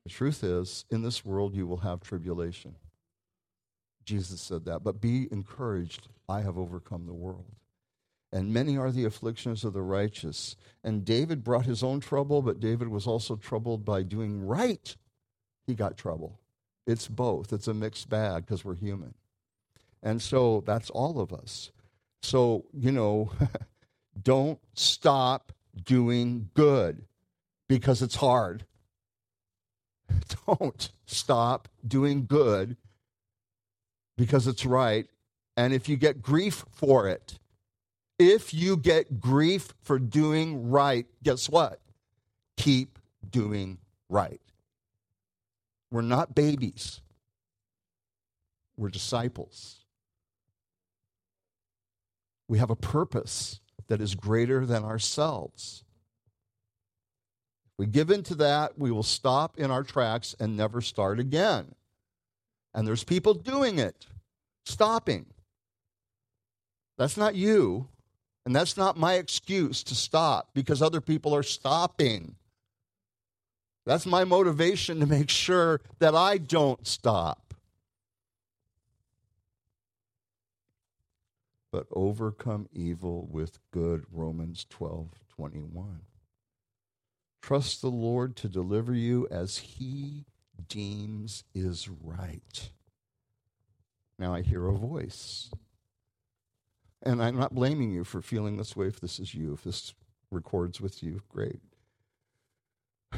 [0.04, 2.74] The truth is, in this world you will have tribulation.
[4.04, 4.82] Jesus said that.
[4.82, 6.08] But be encouraged.
[6.28, 7.44] I have overcome the world.
[8.32, 10.56] And many are the afflictions of the righteous.
[10.82, 14.96] And David brought his own trouble, but David was also troubled by doing right.
[15.66, 16.40] He got trouble.
[16.86, 17.52] It's both.
[17.52, 19.14] It's a mixed bag because we're human.
[20.02, 21.70] And so that's all of us.
[22.22, 23.30] So, you know,
[24.22, 25.52] don't stop
[25.84, 27.04] doing good
[27.68, 28.64] because it's hard.
[30.46, 32.76] Don't stop doing good
[34.18, 35.06] because it's right.
[35.56, 37.38] And if you get grief for it,
[38.18, 41.80] if you get grief for doing right, guess what?
[42.56, 42.98] Keep
[43.28, 44.40] doing right.
[45.90, 47.00] We're not babies,
[48.76, 49.78] we're disciples.
[52.48, 55.84] We have a purpose that is greater than ourselves.
[57.78, 61.74] We give into that, we will stop in our tracks and never start again.
[62.74, 64.06] And there's people doing it,
[64.64, 65.26] stopping.
[66.98, 67.88] That's not you,
[68.44, 72.36] and that's not my excuse to stop because other people are stopping.
[73.84, 77.42] That's my motivation to make sure that I don't stop.
[81.72, 84.04] but overcome evil with good.
[84.12, 86.02] Romans 12 21.
[87.40, 90.26] Trust the Lord to deliver you as he
[90.68, 92.70] deems is right.
[94.18, 95.50] Now I hear a voice.
[97.02, 99.52] And I'm not blaming you for feeling this way if this is you.
[99.54, 99.94] If this
[100.30, 101.60] records with you, great.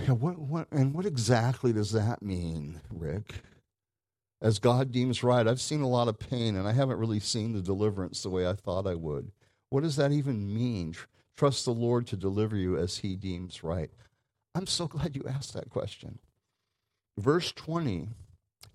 [0.09, 3.43] What, what, and what exactly does that mean, Rick?
[4.45, 5.49] as God deems right.
[5.49, 8.47] I've seen a lot of pain, and I haven't really seen the deliverance the way
[8.47, 9.33] I thought I would.
[9.71, 10.95] What does that even mean?
[11.35, 13.91] Trust the Lord to deliver you as he deems right.
[14.55, 16.19] I'm so glad you asked that question.
[17.19, 18.09] Verse 20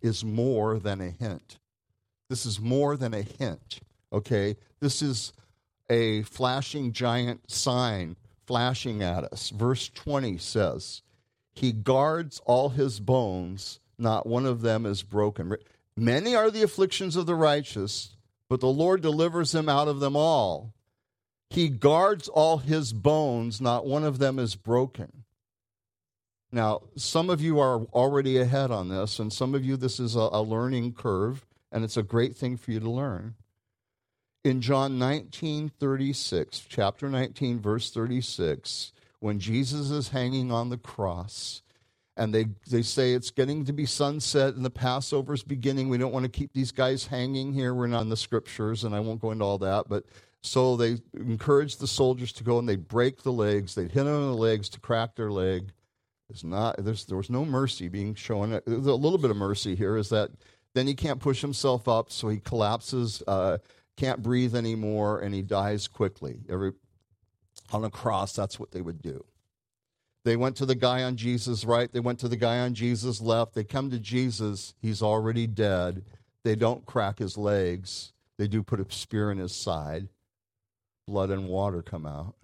[0.01, 1.59] is more than a hint.
[2.29, 3.79] This is more than a hint,
[4.11, 4.57] okay?
[4.79, 5.33] This is
[5.89, 9.49] a flashing giant sign flashing at us.
[9.49, 11.01] Verse 20 says,
[11.53, 15.55] He guards all his bones not one of them is broken.
[15.95, 18.15] Many are the afflictions of the righteous,
[18.47, 20.73] but the Lord delivers them out of them all.
[21.49, 25.23] He guards all his bones, not one of them is broken.
[26.51, 30.15] Now, some of you are already ahead on this, and some of you, this is
[30.15, 33.35] a, a learning curve, and it's a great thing for you to learn.
[34.43, 41.61] In John 19 36, chapter 19, verse 36, when Jesus is hanging on the cross,
[42.15, 45.87] and they, they say it's getting to be sunset and the Passover's beginning.
[45.87, 47.73] We don't want to keep these guys hanging here.
[47.73, 49.87] We're not in the scriptures, and I won't go into all that.
[49.87, 50.03] But
[50.41, 53.73] so they encourage the soldiers to go and they break the legs.
[53.73, 55.71] They hit them in the legs to crack their leg.
[56.29, 58.49] It's not, there's, there was no mercy being shown.
[58.65, 60.29] There's a little bit of mercy here is that
[60.75, 63.57] then he can't push himself up, so he collapses, uh,
[63.99, 66.39] can't breathe anymore, and he dies quickly.
[66.49, 66.71] Every,
[67.71, 69.25] on a cross, that's what they would do.
[70.23, 71.91] They went to the guy on Jesus' right.
[71.91, 73.53] They went to the guy on Jesus' left.
[73.53, 74.73] They come to Jesus.
[74.81, 76.05] He's already dead.
[76.43, 78.13] They don't crack his legs.
[78.37, 80.07] They do put a spear in his side.
[81.07, 82.35] Blood and water come out.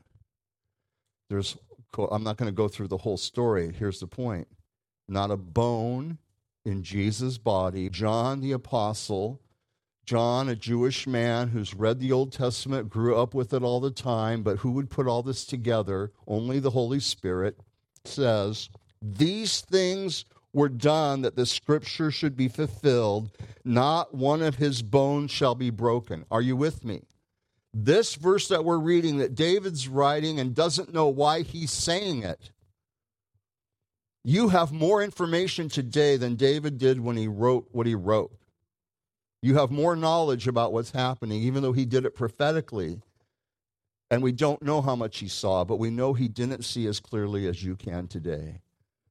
[1.29, 1.57] There's,
[2.11, 3.73] I'm not going to go through the whole story.
[3.77, 4.47] Here's the point
[5.07, 6.17] not a bone
[6.65, 7.89] in Jesus' body.
[7.89, 9.39] John the Apostle,
[10.05, 13.91] John, a Jewish man who's read the Old Testament, grew up with it all the
[13.91, 16.11] time, but who would put all this together?
[16.27, 17.59] Only the Holy Spirit
[18.03, 18.69] says,
[19.01, 23.31] These things were done that the scripture should be fulfilled.
[23.63, 26.25] Not one of his bones shall be broken.
[26.29, 27.01] Are you with me?
[27.73, 32.51] This verse that we're reading, that David's writing and doesn't know why he's saying it.
[34.23, 38.31] You have more information today than David did when he wrote what he wrote.
[39.45, 43.03] You have more knowledge about what's happening, even though he did it prophetically.
[44.09, 46.99] And we don't know how much he saw, but we know he didn't see as
[46.99, 48.61] clearly as you can today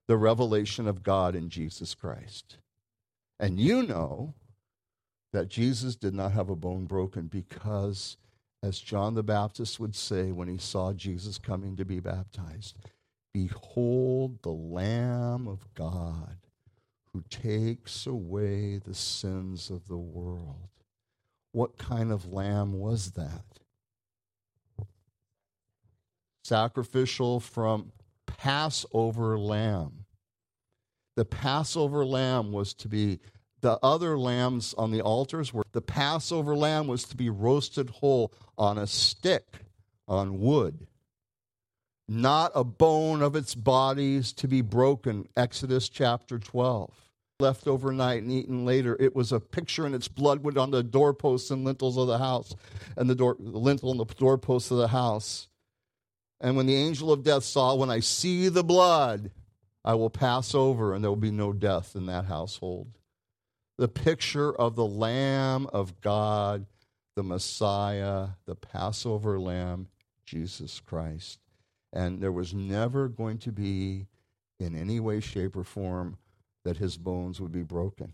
[0.09, 2.59] the revelation of God in Jesus Christ.
[3.39, 4.35] And you know
[5.33, 8.17] that Jesus did not have a bone broken because,
[8.61, 12.77] as John the Baptist would say when he saw Jesus coming to be baptized,
[13.33, 16.39] Behold the Lamb of God
[17.15, 20.69] who takes away the sins of the world.
[21.53, 23.45] What kind of lamb was that?
[26.43, 27.93] Sacrificial from
[28.27, 30.05] Passover lamb.
[31.15, 33.21] The Passover lamb was to be,
[33.61, 38.35] the other lambs on the altars were, the Passover lamb was to be roasted whole
[38.59, 39.61] on a stick,
[40.09, 40.89] on wood
[42.09, 45.27] not a bone of its bodies to be broken.
[45.37, 47.04] Exodus chapter 12.
[47.41, 48.97] Left overnight and eaten later.
[49.01, 52.19] It was a picture, and its blood went on the doorposts and lintels of the
[52.19, 52.55] house,
[52.97, 55.49] and the, door, the lintel and the doorposts of the house.
[56.41, 59.33] And when the angel of death saw, when I see the blood,
[59.85, 62.99] I will pass over, and there will be no death in that household.
[63.79, 66.67] The picture of the Lamb of God,
[67.17, 69.89] the Messiah, the Passover Lamb,
[70.25, 71.41] Jesus Christ.
[71.93, 74.07] And there was never going to be,
[74.61, 76.17] in any way, shape, or form,
[76.65, 78.13] that his bones would be broken.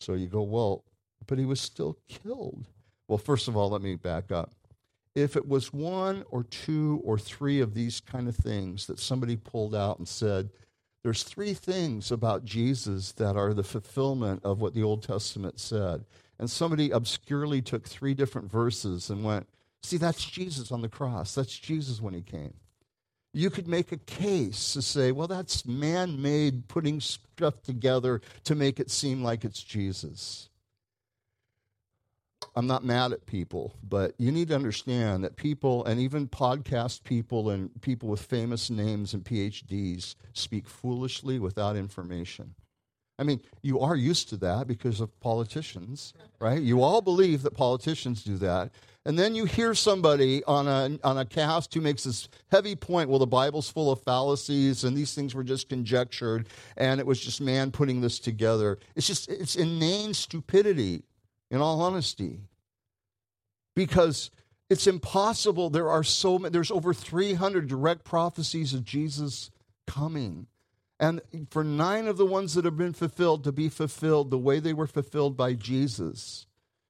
[0.00, 0.84] So you go, well,
[1.26, 2.66] but he was still killed.
[3.08, 4.52] Well, first of all, let me back up.
[5.14, 9.36] If it was one or two or three of these kind of things that somebody
[9.36, 10.50] pulled out and said,
[11.02, 16.04] there's three things about Jesus that are the fulfillment of what the Old Testament said.
[16.38, 19.48] And somebody obscurely took three different verses and went,
[19.82, 21.34] See, that's Jesus on the cross.
[21.34, 22.54] That's Jesus when he came.
[23.32, 28.54] You could make a case to say, well, that's man made putting stuff together to
[28.54, 30.48] make it seem like it's Jesus.
[32.56, 37.04] I'm not mad at people, but you need to understand that people, and even podcast
[37.04, 42.54] people and people with famous names and PhDs, speak foolishly without information.
[43.18, 46.62] I mean, you are used to that because of politicians, right?
[46.62, 48.70] You all believe that politicians do that.
[49.04, 53.08] And then you hear somebody on a, on a cast who makes this heavy point
[53.08, 57.18] well, the Bible's full of fallacies and these things were just conjectured and it was
[57.18, 58.78] just man putting this together.
[58.94, 61.04] It's just, it's inane stupidity,
[61.50, 62.40] in all honesty.
[63.74, 64.30] Because
[64.68, 65.70] it's impossible.
[65.70, 69.50] There are so many, there's over 300 direct prophecies of Jesus
[69.86, 70.46] coming.
[71.00, 74.58] And for nine of the ones that have been fulfilled to be fulfilled the way
[74.58, 76.46] they were fulfilled by Jesus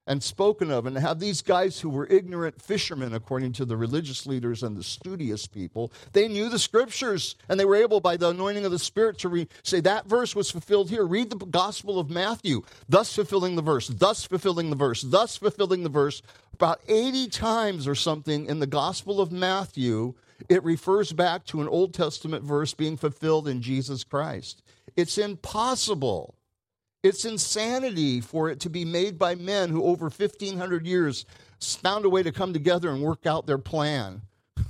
[0.09, 4.25] and spoken of, and have these guys who were ignorant fishermen, according to the religious
[4.25, 8.29] leaders and the studious people, they knew the scriptures, and they were able, by the
[8.29, 11.05] anointing of the Spirit, to re- say that verse was fulfilled here.
[11.05, 15.83] Read the Gospel of Matthew, thus fulfilling the verse, thus fulfilling the verse, thus fulfilling
[15.83, 16.23] the verse.
[16.55, 20.15] About 80 times or something in the Gospel of Matthew,
[20.47, 24.61] it refers back to an Old Testament verse being fulfilled in Jesus Christ.
[24.95, 26.35] It's impossible
[27.01, 31.25] it's insanity for it to be made by men who, over 1,500 years,
[31.59, 34.21] found a way to come together and work out their plan.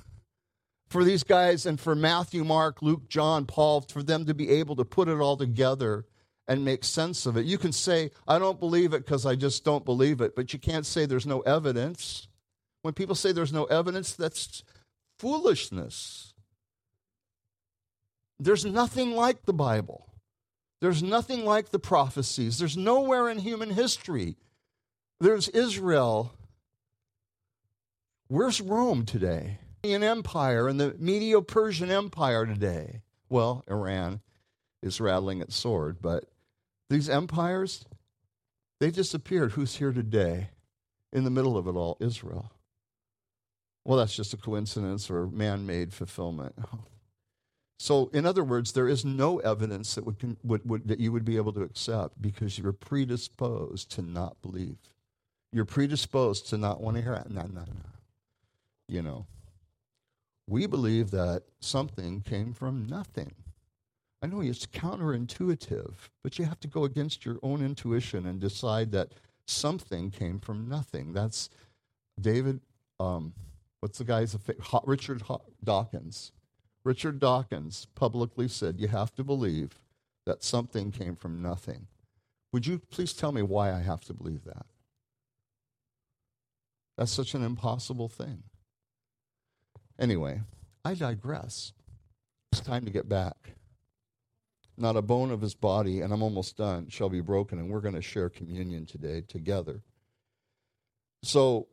[0.90, 4.76] For these guys and for Matthew, Mark, Luke, John, Paul, for them to be able
[4.78, 6.08] to put it all together
[6.48, 7.46] and make sense of it.
[7.46, 10.58] You can say, I don't believe it because I just don't believe it, but you
[10.58, 12.28] can't say there's no evidence.
[12.82, 14.64] When people say there's no evidence, that's
[15.20, 16.34] foolishness.
[18.40, 20.08] There's nothing like the Bible.
[20.82, 22.58] There's nothing like the prophecies.
[22.58, 24.38] There's nowhere in human history.
[25.20, 26.32] There's Israel.
[28.30, 29.60] Where's Rome today?
[29.84, 33.02] An empire and the Medo Persian Empire today.
[33.30, 34.22] Well, Iran
[34.82, 36.26] is rattling its sword, but
[36.90, 37.86] these empires,
[38.80, 39.52] they disappeared.
[39.52, 40.50] Who's here today?
[41.12, 42.52] In the middle of it all, Israel.
[43.90, 46.56] Well, that's just a coincidence or man made fulfillment.
[47.82, 51.24] So, in other words, there is no evidence that, would, would, would, that you would
[51.24, 54.76] be able to accept because you're predisposed to not believe.
[55.54, 57.32] You're predisposed to not want to hear it.
[57.32, 57.90] No, no, no.
[58.90, 59.26] You know,
[60.46, 63.34] we believe that something came from nothing.
[64.22, 68.92] I know it's counterintuitive, but you have to go against your own intuition and decide
[68.92, 69.14] that
[69.46, 71.14] something came from nothing.
[71.14, 71.50] That's
[72.20, 72.60] David,
[73.00, 73.32] um,
[73.80, 74.58] what's the guy's, name?
[74.86, 75.24] Richard
[75.64, 76.32] Dawkins
[76.84, 79.80] Richard Dawkins publicly said, You have to believe
[80.26, 81.88] that something came from nothing.
[82.52, 84.66] Would you please tell me why I have to believe that?
[86.98, 88.44] That's such an impossible thing.
[90.00, 90.42] Anyway,
[90.84, 91.74] I digress.
[92.52, 93.56] It's time to get back.
[94.78, 97.82] Not a bone of his body, and I'm almost done, shall be broken, and we're
[97.82, 99.82] going to share communion today together.
[101.22, 101.68] So,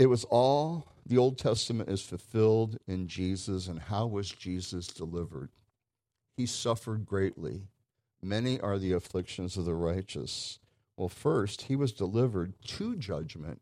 [0.00, 3.68] it was all the Old Testament is fulfilled in Jesus.
[3.68, 5.50] And how was Jesus delivered?
[6.38, 7.68] He suffered greatly.
[8.22, 10.58] Many are the afflictions of the righteous.
[10.96, 13.60] Well, first, he was delivered to judgment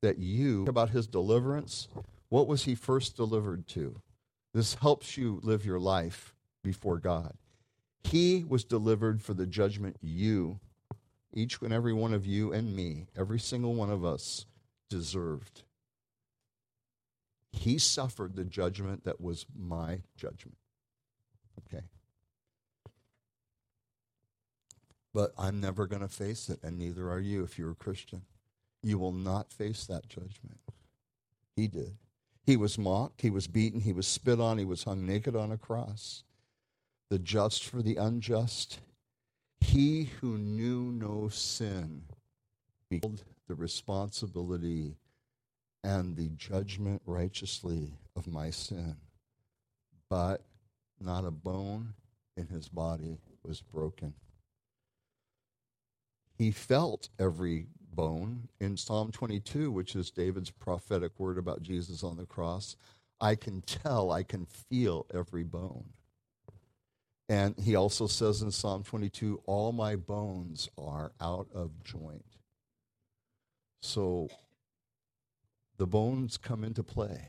[0.00, 1.86] that you, about his deliverance,
[2.30, 4.02] what was he first delivered to?
[4.52, 6.34] This helps you live your life
[6.64, 7.34] before God.
[8.02, 10.58] He was delivered for the judgment you,
[11.32, 14.46] each and every one of you and me, every single one of us,
[14.88, 15.62] deserved.
[17.52, 20.58] He suffered the judgment that was my judgment.
[21.58, 21.84] Okay.
[25.14, 28.22] But I'm never going to face it, and neither are you if you're a Christian.
[28.82, 30.60] You will not face that judgment.
[31.56, 31.96] He did.
[32.44, 35.52] He was mocked, he was beaten, he was spit on, he was hung naked on
[35.52, 36.22] a cross.
[37.10, 38.78] The just for the unjust.
[39.60, 42.04] He who knew no sin
[43.48, 44.96] the responsibility
[45.82, 48.96] and the judgment righteously of my sin.
[50.10, 50.42] But
[51.00, 51.94] not a bone
[52.36, 54.14] in his body was broken.
[56.36, 58.48] He felt every bone.
[58.60, 62.76] In Psalm 22, which is David's prophetic word about Jesus on the cross,
[63.20, 65.86] I can tell, I can feel every bone.
[67.28, 72.27] And he also says in Psalm 22, all my bones are out of joint.
[73.80, 74.28] So
[75.76, 77.28] the bones come into play,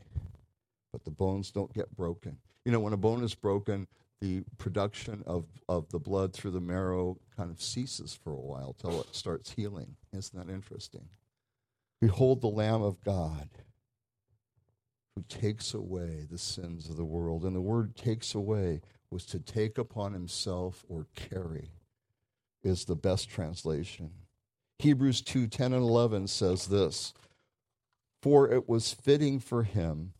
[0.92, 2.38] but the bones don't get broken.
[2.64, 3.86] You know, when a bone is broken,
[4.20, 8.74] the production of, of the blood through the marrow kind of ceases for a while
[8.74, 9.96] till it starts healing.
[10.12, 11.08] Isn't that interesting?
[12.00, 13.48] Behold the Lamb of God
[15.14, 17.44] who takes away the sins of the world.
[17.44, 18.80] And the word takes away
[19.10, 21.72] was to take upon himself or carry,
[22.62, 24.10] is the best translation.
[24.80, 27.12] Hebrews 2 10 and 11 says this
[28.22, 30.14] For it was fitting for him,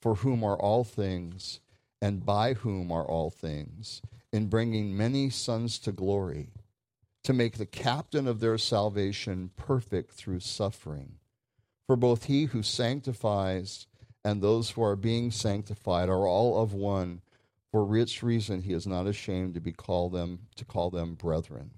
[0.00, 1.60] for whom are all things,
[2.00, 4.00] and by whom are all things,
[4.32, 6.50] in bringing many sons to glory,
[7.24, 11.16] to make the captain of their salvation perfect through suffering.
[11.88, 13.88] For both he who sanctifies
[14.24, 17.22] and those who are being sanctified are all of one.
[17.72, 21.72] For which reason he is not ashamed to be called them to call them brethren.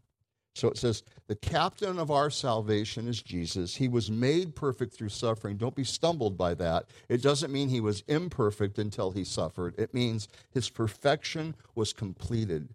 [0.55, 3.77] So it says, the captain of our salvation is Jesus.
[3.77, 5.57] He was made perfect through suffering.
[5.57, 6.87] Don't be stumbled by that.
[7.09, 12.75] It doesn't mean he was imperfect until he suffered, it means his perfection was completed.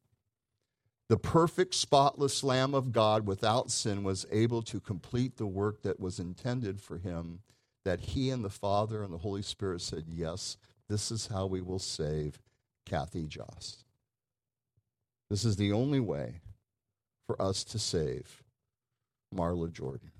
[1.10, 6.02] The perfect, spotless Lamb of God without sin was able to complete the work that
[6.02, 7.40] was intended for him,
[7.86, 10.58] that he and the Father and the Holy Spirit said, Yes,
[10.90, 12.42] this is how we will save
[12.86, 13.86] Kathy Joss.
[15.30, 16.42] This is the only way
[17.28, 18.42] for us to save
[19.36, 20.12] Marla Jordan.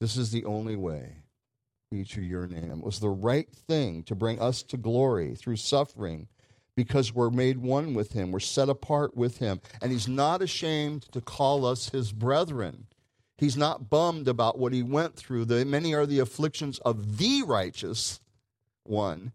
[0.00, 1.16] This is the only way.
[1.90, 2.70] Feature your name.
[2.70, 6.28] It was the right thing to bring us to glory through suffering
[6.76, 8.30] because we're made one with him.
[8.30, 9.60] We're set apart with him.
[9.82, 12.86] And he's not ashamed to call us his brethren.
[13.36, 15.46] He's not bummed about what he went through.
[15.46, 18.20] The, many are the afflictions of the righteous
[18.84, 19.32] one.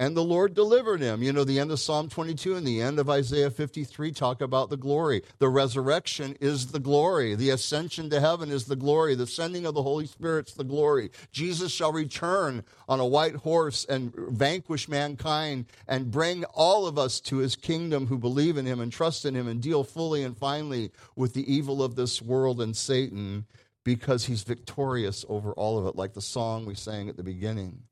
[0.00, 1.22] And the Lord delivered him.
[1.22, 4.70] You know, the end of Psalm 22 and the end of Isaiah 53 talk about
[4.70, 5.22] the glory.
[5.40, 7.34] The resurrection is the glory.
[7.34, 9.14] The ascension to heaven is the glory.
[9.14, 11.10] The sending of the Holy Spirit's the glory.
[11.32, 17.20] Jesus shall return on a white horse and vanquish mankind and bring all of us
[17.20, 20.34] to his kingdom who believe in him and trust in him and deal fully and
[20.34, 23.44] finally with the evil of this world and Satan
[23.84, 27.82] because he's victorious over all of it, like the song we sang at the beginning.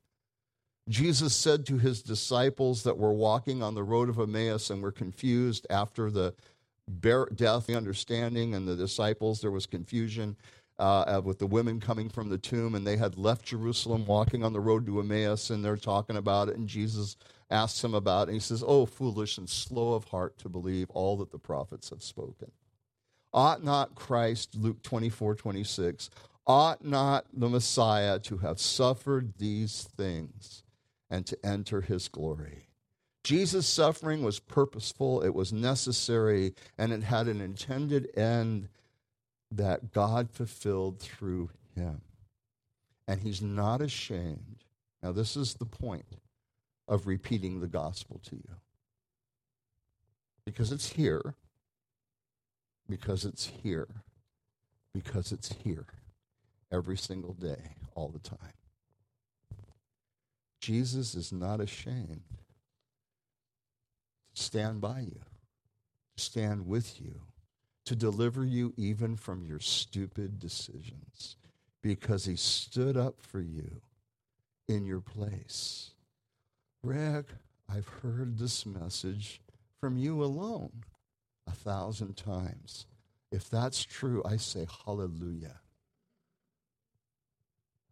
[0.88, 4.92] Jesus said to his disciples that were walking on the road of Emmaus and were
[4.92, 6.34] confused after the
[7.00, 10.36] death, the understanding, and the disciples, there was confusion
[10.78, 14.52] uh, with the women coming from the tomb, and they had left Jerusalem walking on
[14.52, 17.16] the road to Emmaus, and they're talking about it, and Jesus
[17.50, 20.88] asks them about it, and he says, Oh, foolish and slow of heart to believe
[20.90, 22.50] all that the prophets have spoken.
[23.32, 26.10] Ought not Christ, Luke 24, 26,
[26.46, 30.62] ought not the Messiah to have suffered these things?
[31.10, 32.68] And to enter his glory.
[33.24, 38.68] Jesus' suffering was purposeful, it was necessary, and it had an intended end
[39.50, 42.02] that God fulfilled through him.
[43.06, 44.64] And he's not ashamed.
[45.02, 46.16] Now, this is the point
[46.86, 48.56] of repeating the gospel to you.
[50.44, 51.34] Because it's here,
[52.88, 53.88] because it's here,
[54.94, 55.86] because it's here
[56.72, 58.38] every single day, all the time.
[60.60, 62.22] Jesus is not ashamed
[64.34, 65.20] to stand by you,
[66.16, 67.20] to stand with you,
[67.86, 71.36] to deliver you even from your stupid decisions,
[71.82, 73.80] because he stood up for you
[74.68, 75.92] in your place.
[76.82, 77.26] Rick,
[77.68, 79.40] I've heard this message
[79.80, 80.84] from you alone
[81.46, 82.86] a thousand times.
[83.30, 85.60] If that's true, I say hallelujah.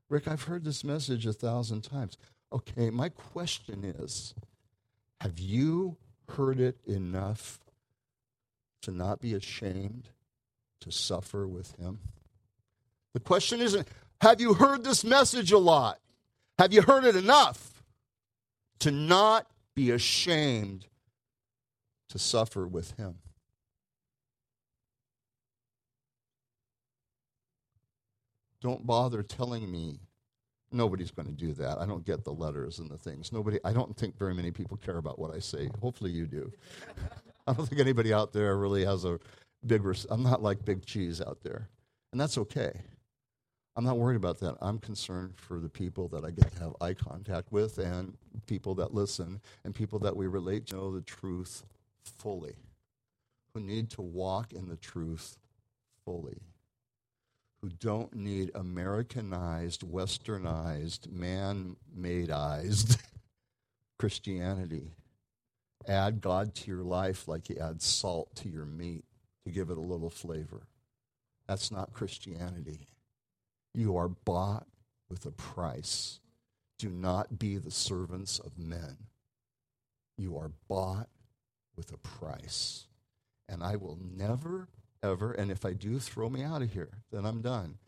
[0.09, 2.17] Rick, I've heard this message a thousand times.
[2.53, 4.35] Okay, my question is
[5.21, 5.97] have you
[6.29, 7.61] heard it enough
[8.83, 10.11] to not be ashamed
[10.81, 11.99] to suffer with him?
[13.15, 13.89] The question isn't
[14.21, 15.99] have you heard this message a lot?
[16.59, 17.83] Have you heard it enough
[18.81, 20.87] to not be ashamed
[22.09, 23.17] to suffer with him?
[28.61, 30.01] Don't bother telling me
[30.77, 31.79] Nobody's going to do that.
[31.79, 33.33] I don't get the letters and the things.
[33.33, 33.59] Nobody.
[33.65, 35.71] I don't think very many people care about what I say.
[35.81, 36.53] Hopefully, you do.
[37.47, 39.19] I don't think anybody out there really has a
[39.67, 39.85] big.
[39.85, 41.71] Res- I'm not like big cheese out there,
[42.13, 42.83] and that's okay.
[43.75, 44.57] I'm not worried about that.
[44.61, 48.15] I'm concerned for the people that I get to have eye contact with, and
[48.47, 51.65] people that listen, and people that we relate to know the truth
[52.05, 52.57] fully,
[53.55, 55.39] who need to walk in the truth
[56.05, 56.43] fully
[57.63, 63.01] who don't need Americanized, westernized, man madeized
[63.99, 64.93] Christianity.
[65.89, 69.05] Add God to your life like you add salt to your meat
[69.45, 70.67] to give it a little flavor.
[71.47, 72.89] That's not Christianity.
[73.75, 74.67] You are bought
[75.09, 76.21] with a price.
[76.79, 78.97] Do not be the servants of men.
[80.19, 81.09] You are bought
[81.77, 82.87] with a price.
[83.49, 84.69] And I will never
[85.07, 86.91] ever, and if I do, throw me out of here.
[87.11, 87.79] Then I'm done.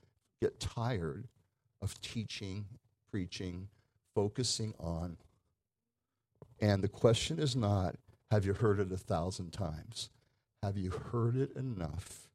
[0.41, 1.29] Get tired
[1.83, 2.67] of teaching,
[3.11, 3.69] preaching,
[4.15, 5.17] focusing on.
[6.61, 7.97] And the question is not,
[8.31, 10.11] have you heard it a thousand times?
[10.63, 12.29] Have you heard it enough?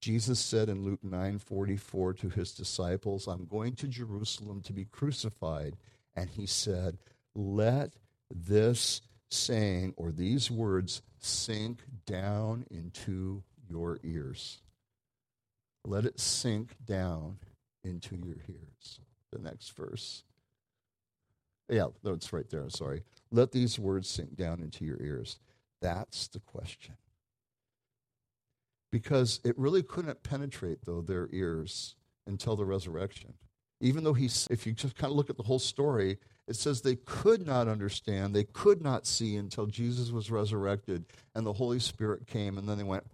[0.00, 5.76] Jesus said in Luke 9:44 to his disciples, I'm going to Jerusalem to be crucified.
[6.16, 6.98] And he said,
[7.34, 7.92] Let
[8.30, 14.58] this saying or these words sink down into your ears.
[15.86, 17.38] Let it sink down
[17.84, 19.00] into your ears.
[19.32, 20.24] The next verse.
[21.68, 22.62] Yeah, that's right there.
[22.62, 23.02] I'm Sorry.
[23.30, 25.38] Let these words sink down into your ears.
[25.80, 26.94] That's the question.
[28.90, 31.94] Because it really couldn't penetrate, though, their ears
[32.26, 33.34] until the resurrection.
[33.80, 36.18] Even though he's, if you just kind of look at the whole story,
[36.48, 41.04] it says they could not understand, they could not see until Jesus was resurrected
[41.36, 43.04] and the Holy Spirit came, and then they went,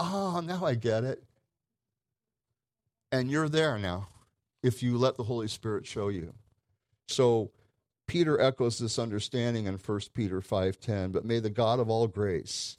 [0.00, 1.22] oh, now I get it.
[3.12, 4.08] And you're there now
[4.62, 6.34] if you let the Holy Spirit show you.
[7.08, 7.50] So
[8.06, 12.76] Peter echoes this understanding in 1 Peter 5:10, but may the God of all grace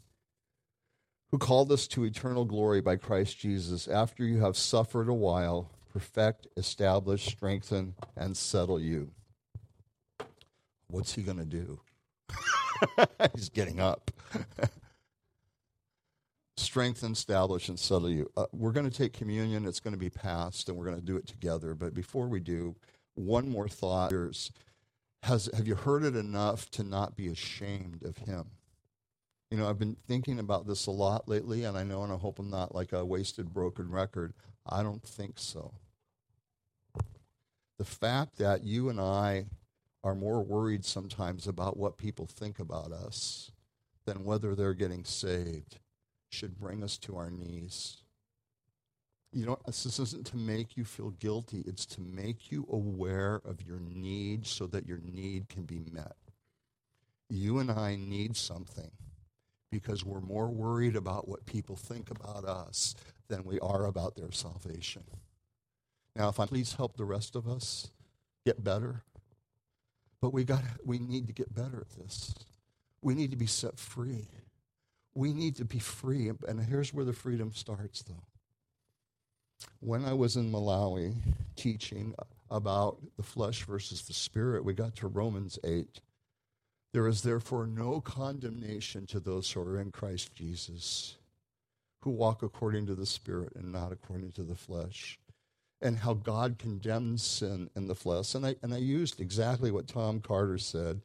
[1.32, 5.72] who called us to eternal glory by Christ Jesus after you have suffered a while
[5.92, 9.12] perfect, establish, strengthen and settle you.
[10.88, 11.80] What's he going to do?
[13.36, 14.12] He's getting up.
[16.58, 18.30] strengthen, establish, and settle you.
[18.36, 19.66] Uh, we're going to take communion.
[19.66, 21.74] It's going to be passed, and we're going to do it together.
[21.74, 22.76] But before we do,
[23.16, 24.12] one more thought.
[25.24, 28.46] has, have you heard it enough to not be ashamed of him?
[29.50, 32.16] You know, I've been thinking about this a lot lately, and I know, and I
[32.16, 34.34] hope I'm not like a wasted, broken record.
[34.66, 35.74] I don't think so.
[37.78, 39.46] The fact that you and I
[40.04, 43.52] are more worried sometimes about what people think about us
[44.06, 45.80] than whether they're getting saved
[46.32, 47.98] should bring us to our knees.
[49.34, 53.62] You know, this isn't to make you feel guilty, it's to make you aware of
[53.66, 56.16] your need so that your need can be met.
[57.30, 58.92] You and I need something
[59.72, 62.94] because we're more worried about what people think about us
[63.30, 65.04] than we are about their salvation.
[66.16, 67.90] Now, if I please help the rest of us
[68.46, 69.04] get better,
[70.22, 72.36] but we got we need to get better at this.
[73.02, 74.28] We need to be set free.
[75.14, 76.32] We need to be free.
[76.48, 78.24] And here's where the freedom starts, though.
[79.80, 81.16] When I was in Malawi
[81.56, 82.16] teaching
[82.50, 86.02] about the flesh versus the spirit, we got to Romans 8.
[86.94, 91.16] There is therefore no condemnation to those who are in Christ Jesus,
[92.02, 95.18] who walk according to the Spirit and not according to the flesh.
[95.82, 98.36] And how God condemns sin in the flesh.
[98.36, 101.02] And I, and I used exactly what Tom Carter said.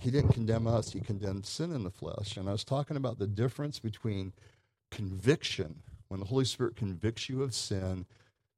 [0.00, 2.36] He didn't condemn us, he condemned sin in the flesh.
[2.36, 4.32] And I was talking about the difference between
[4.90, 8.06] conviction, when the Holy Spirit convicts you of sin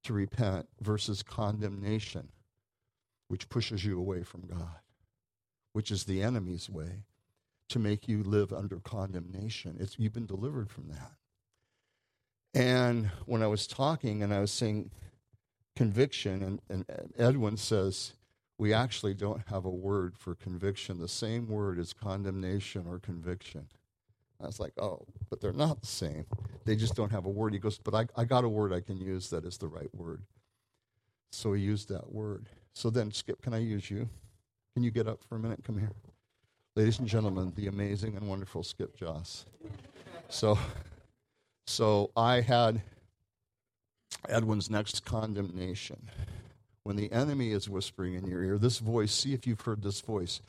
[0.05, 2.29] to repent, versus condemnation,
[3.29, 4.83] which pushes you away from God
[5.73, 7.05] which is the enemy's way,
[7.69, 9.77] to make you live under condemnation.
[9.81, 11.13] It's, you've been delivered from that.
[12.55, 14.91] And when I was talking and I was saying
[15.75, 18.13] conviction, and, and Edwin says,
[18.59, 20.99] we actually don't have a word for conviction.
[20.99, 23.67] The same word is condemnation or conviction.
[24.41, 26.27] I was like, oh, but they're not the same.
[26.65, 27.53] They just don't have a word.
[27.53, 29.93] He goes, but I, I got a word I can use that is the right
[29.95, 30.23] word.
[31.31, 32.49] So he used that word.
[32.75, 34.09] So then, Skip, can I use you?
[34.75, 35.63] Can you get up for a minute?
[35.65, 35.93] Come here.
[36.75, 39.45] Ladies and gentlemen, the amazing and wonderful Skip Joss.
[40.29, 40.59] So,
[41.67, 42.83] so I had
[44.29, 46.09] Edwin's next condemnation.
[46.85, 50.01] When the enemy is whispering in your ear, this voice, see if you've heard this
[50.01, 50.41] voice.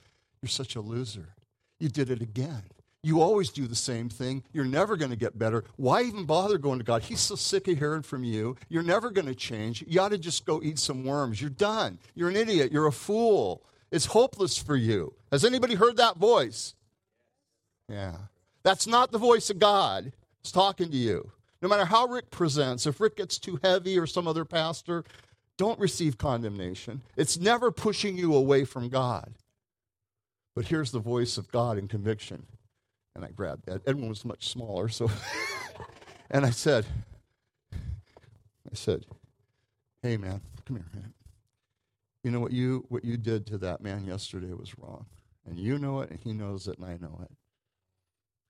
[0.42, 1.36] You're such a loser.
[1.80, 2.64] You did it again.
[3.04, 4.44] You always do the same thing.
[4.54, 5.66] You're never going to get better.
[5.76, 7.04] Why even bother going to God?
[7.04, 8.56] He's so sick of hearing from you.
[8.70, 9.84] You're never going to change.
[9.88, 11.42] You ought to just go eat some worms.
[11.42, 12.00] You're done.
[12.16, 12.72] You're an idiot.
[12.72, 13.64] You're a fool.
[13.92, 15.14] It's hopeless for you.
[15.32, 16.76] Has anybody heard that voice?
[17.90, 18.16] Yeah.
[18.64, 20.14] That's not the voice of God.
[20.42, 21.32] It's talking to you.
[21.62, 25.04] No matter how Rick presents, if Rick gets too heavy or some other pastor,
[25.58, 27.02] don't receive condemnation.
[27.16, 29.34] It's never pushing you away from God.
[30.56, 32.46] But here's the voice of God in conviction.
[33.16, 33.82] And I grabbed that.
[33.88, 35.10] Edwin was much smaller, so.
[36.32, 36.86] and I said,
[37.74, 39.06] I said,
[40.02, 41.14] hey, man, come here, man
[42.24, 45.06] you know what you what you did to that man yesterday was wrong
[45.46, 47.32] and you know it and he knows it and i know it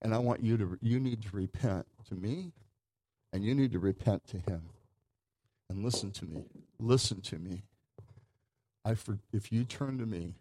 [0.01, 2.51] and i want you to you need to repent to me
[3.33, 4.61] and you need to repent to him
[5.73, 6.43] and listen to me
[6.79, 7.63] listen to me
[8.85, 10.35] i for, if you turn to me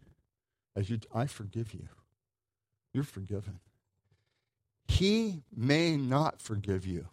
[0.77, 1.89] as you i forgive you
[2.93, 3.61] you're forgiven
[4.87, 7.07] he may not forgive you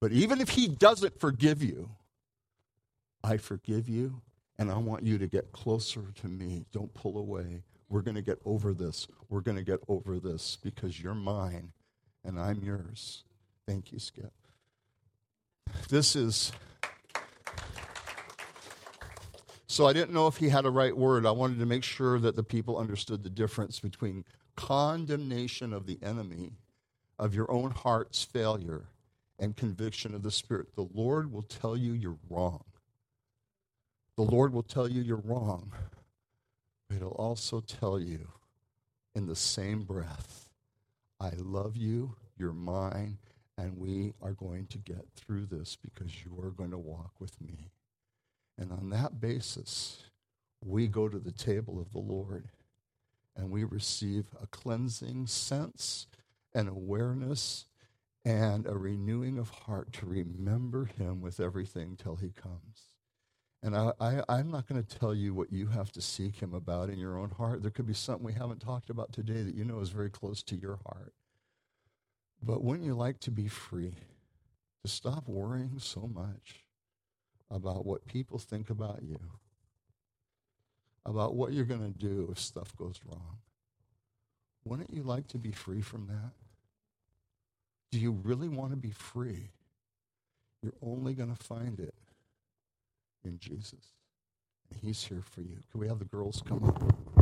[0.00, 1.90] but even if he doesn't forgive you
[3.24, 4.20] I forgive you,
[4.58, 6.66] and I want you to get closer to me.
[6.72, 7.62] Don't pull away.
[7.88, 9.08] We're going to get over this.
[9.30, 11.72] We're going to get over this because you're mine
[12.22, 13.24] and I'm yours.
[13.66, 14.32] Thank you, Skip.
[15.88, 16.52] This is.
[19.66, 21.26] So I didn't know if he had a right word.
[21.26, 24.24] I wanted to make sure that the people understood the difference between
[24.56, 26.52] condemnation of the enemy,
[27.18, 28.84] of your own heart's failure,
[29.38, 30.74] and conviction of the Spirit.
[30.76, 32.64] The Lord will tell you you're wrong.
[34.16, 35.72] The Lord will tell you you're wrong,
[36.88, 38.28] but He'll also tell you
[39.14, 40.48] in the same breath,
[41.20, 43.18] I love you, you're mine,
[43.56, 47.40] and we are going to get through this because you are going to walk with
[47.40, 47.70] me.
[48.58, 50.04] And on that basis,
[50.64, 52.48] we go to the table of the Lord
[53.36, 56.06] and we receive a cleansing sense
[56.54, 57.66] and awareness
[58.24, 62.94] and a renewing of heart to remember Him with everything till He comes.
[63.64, 63.92] And I,
[64.28, 66.98] I, am not going to tell you what you have to seek him about in
[66.98, 67.62] your own heart.
[67.62, 70.42] There could be something we haven't talked about today that you know is very close
[70.42, 71.14] to your heart.
[72.44, 73.94] But wouldn't you like to be free?
[74.84, 76.64] To stop worrying so much
[77.50, 79.18] about what people think about you,
[81.06, 83.38] about what you're going to do if stuff goes wrong.
[84.66, 86.32] Wouldn't you like to be free from that?
[87.92, 89.50] Do you really want to be free?
[90.62, 91.94] You're only going to find it
[93.24, 93.94] in Jesus.
[94.82, 95.58] He's here for you.
[95.70, 97.13] Can we have the girls come up?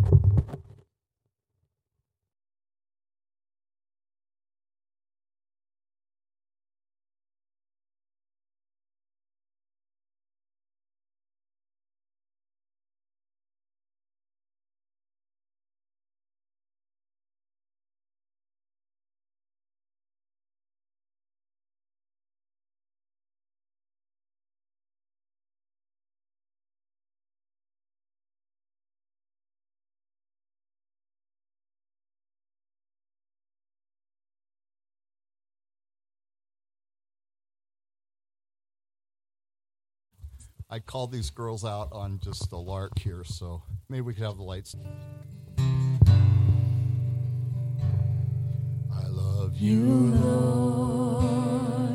[40.73, 44.39] I called these girls out on just a lark here, so maybe we could have
[44.39, 44.75] the lights.
[48.91, 49.85] I love you,
[50.25, 51.95] Lord.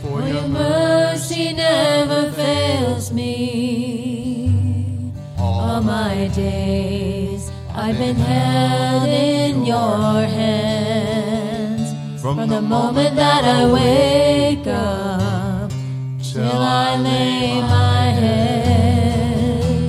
[0.00, 5.12] for your mercy never fails me.
[5.36, 12.22] All my days I've been held in your hands.
[12.22, 15.39] From the moment that I wake up
[16.32, 18.59] till I lay my head.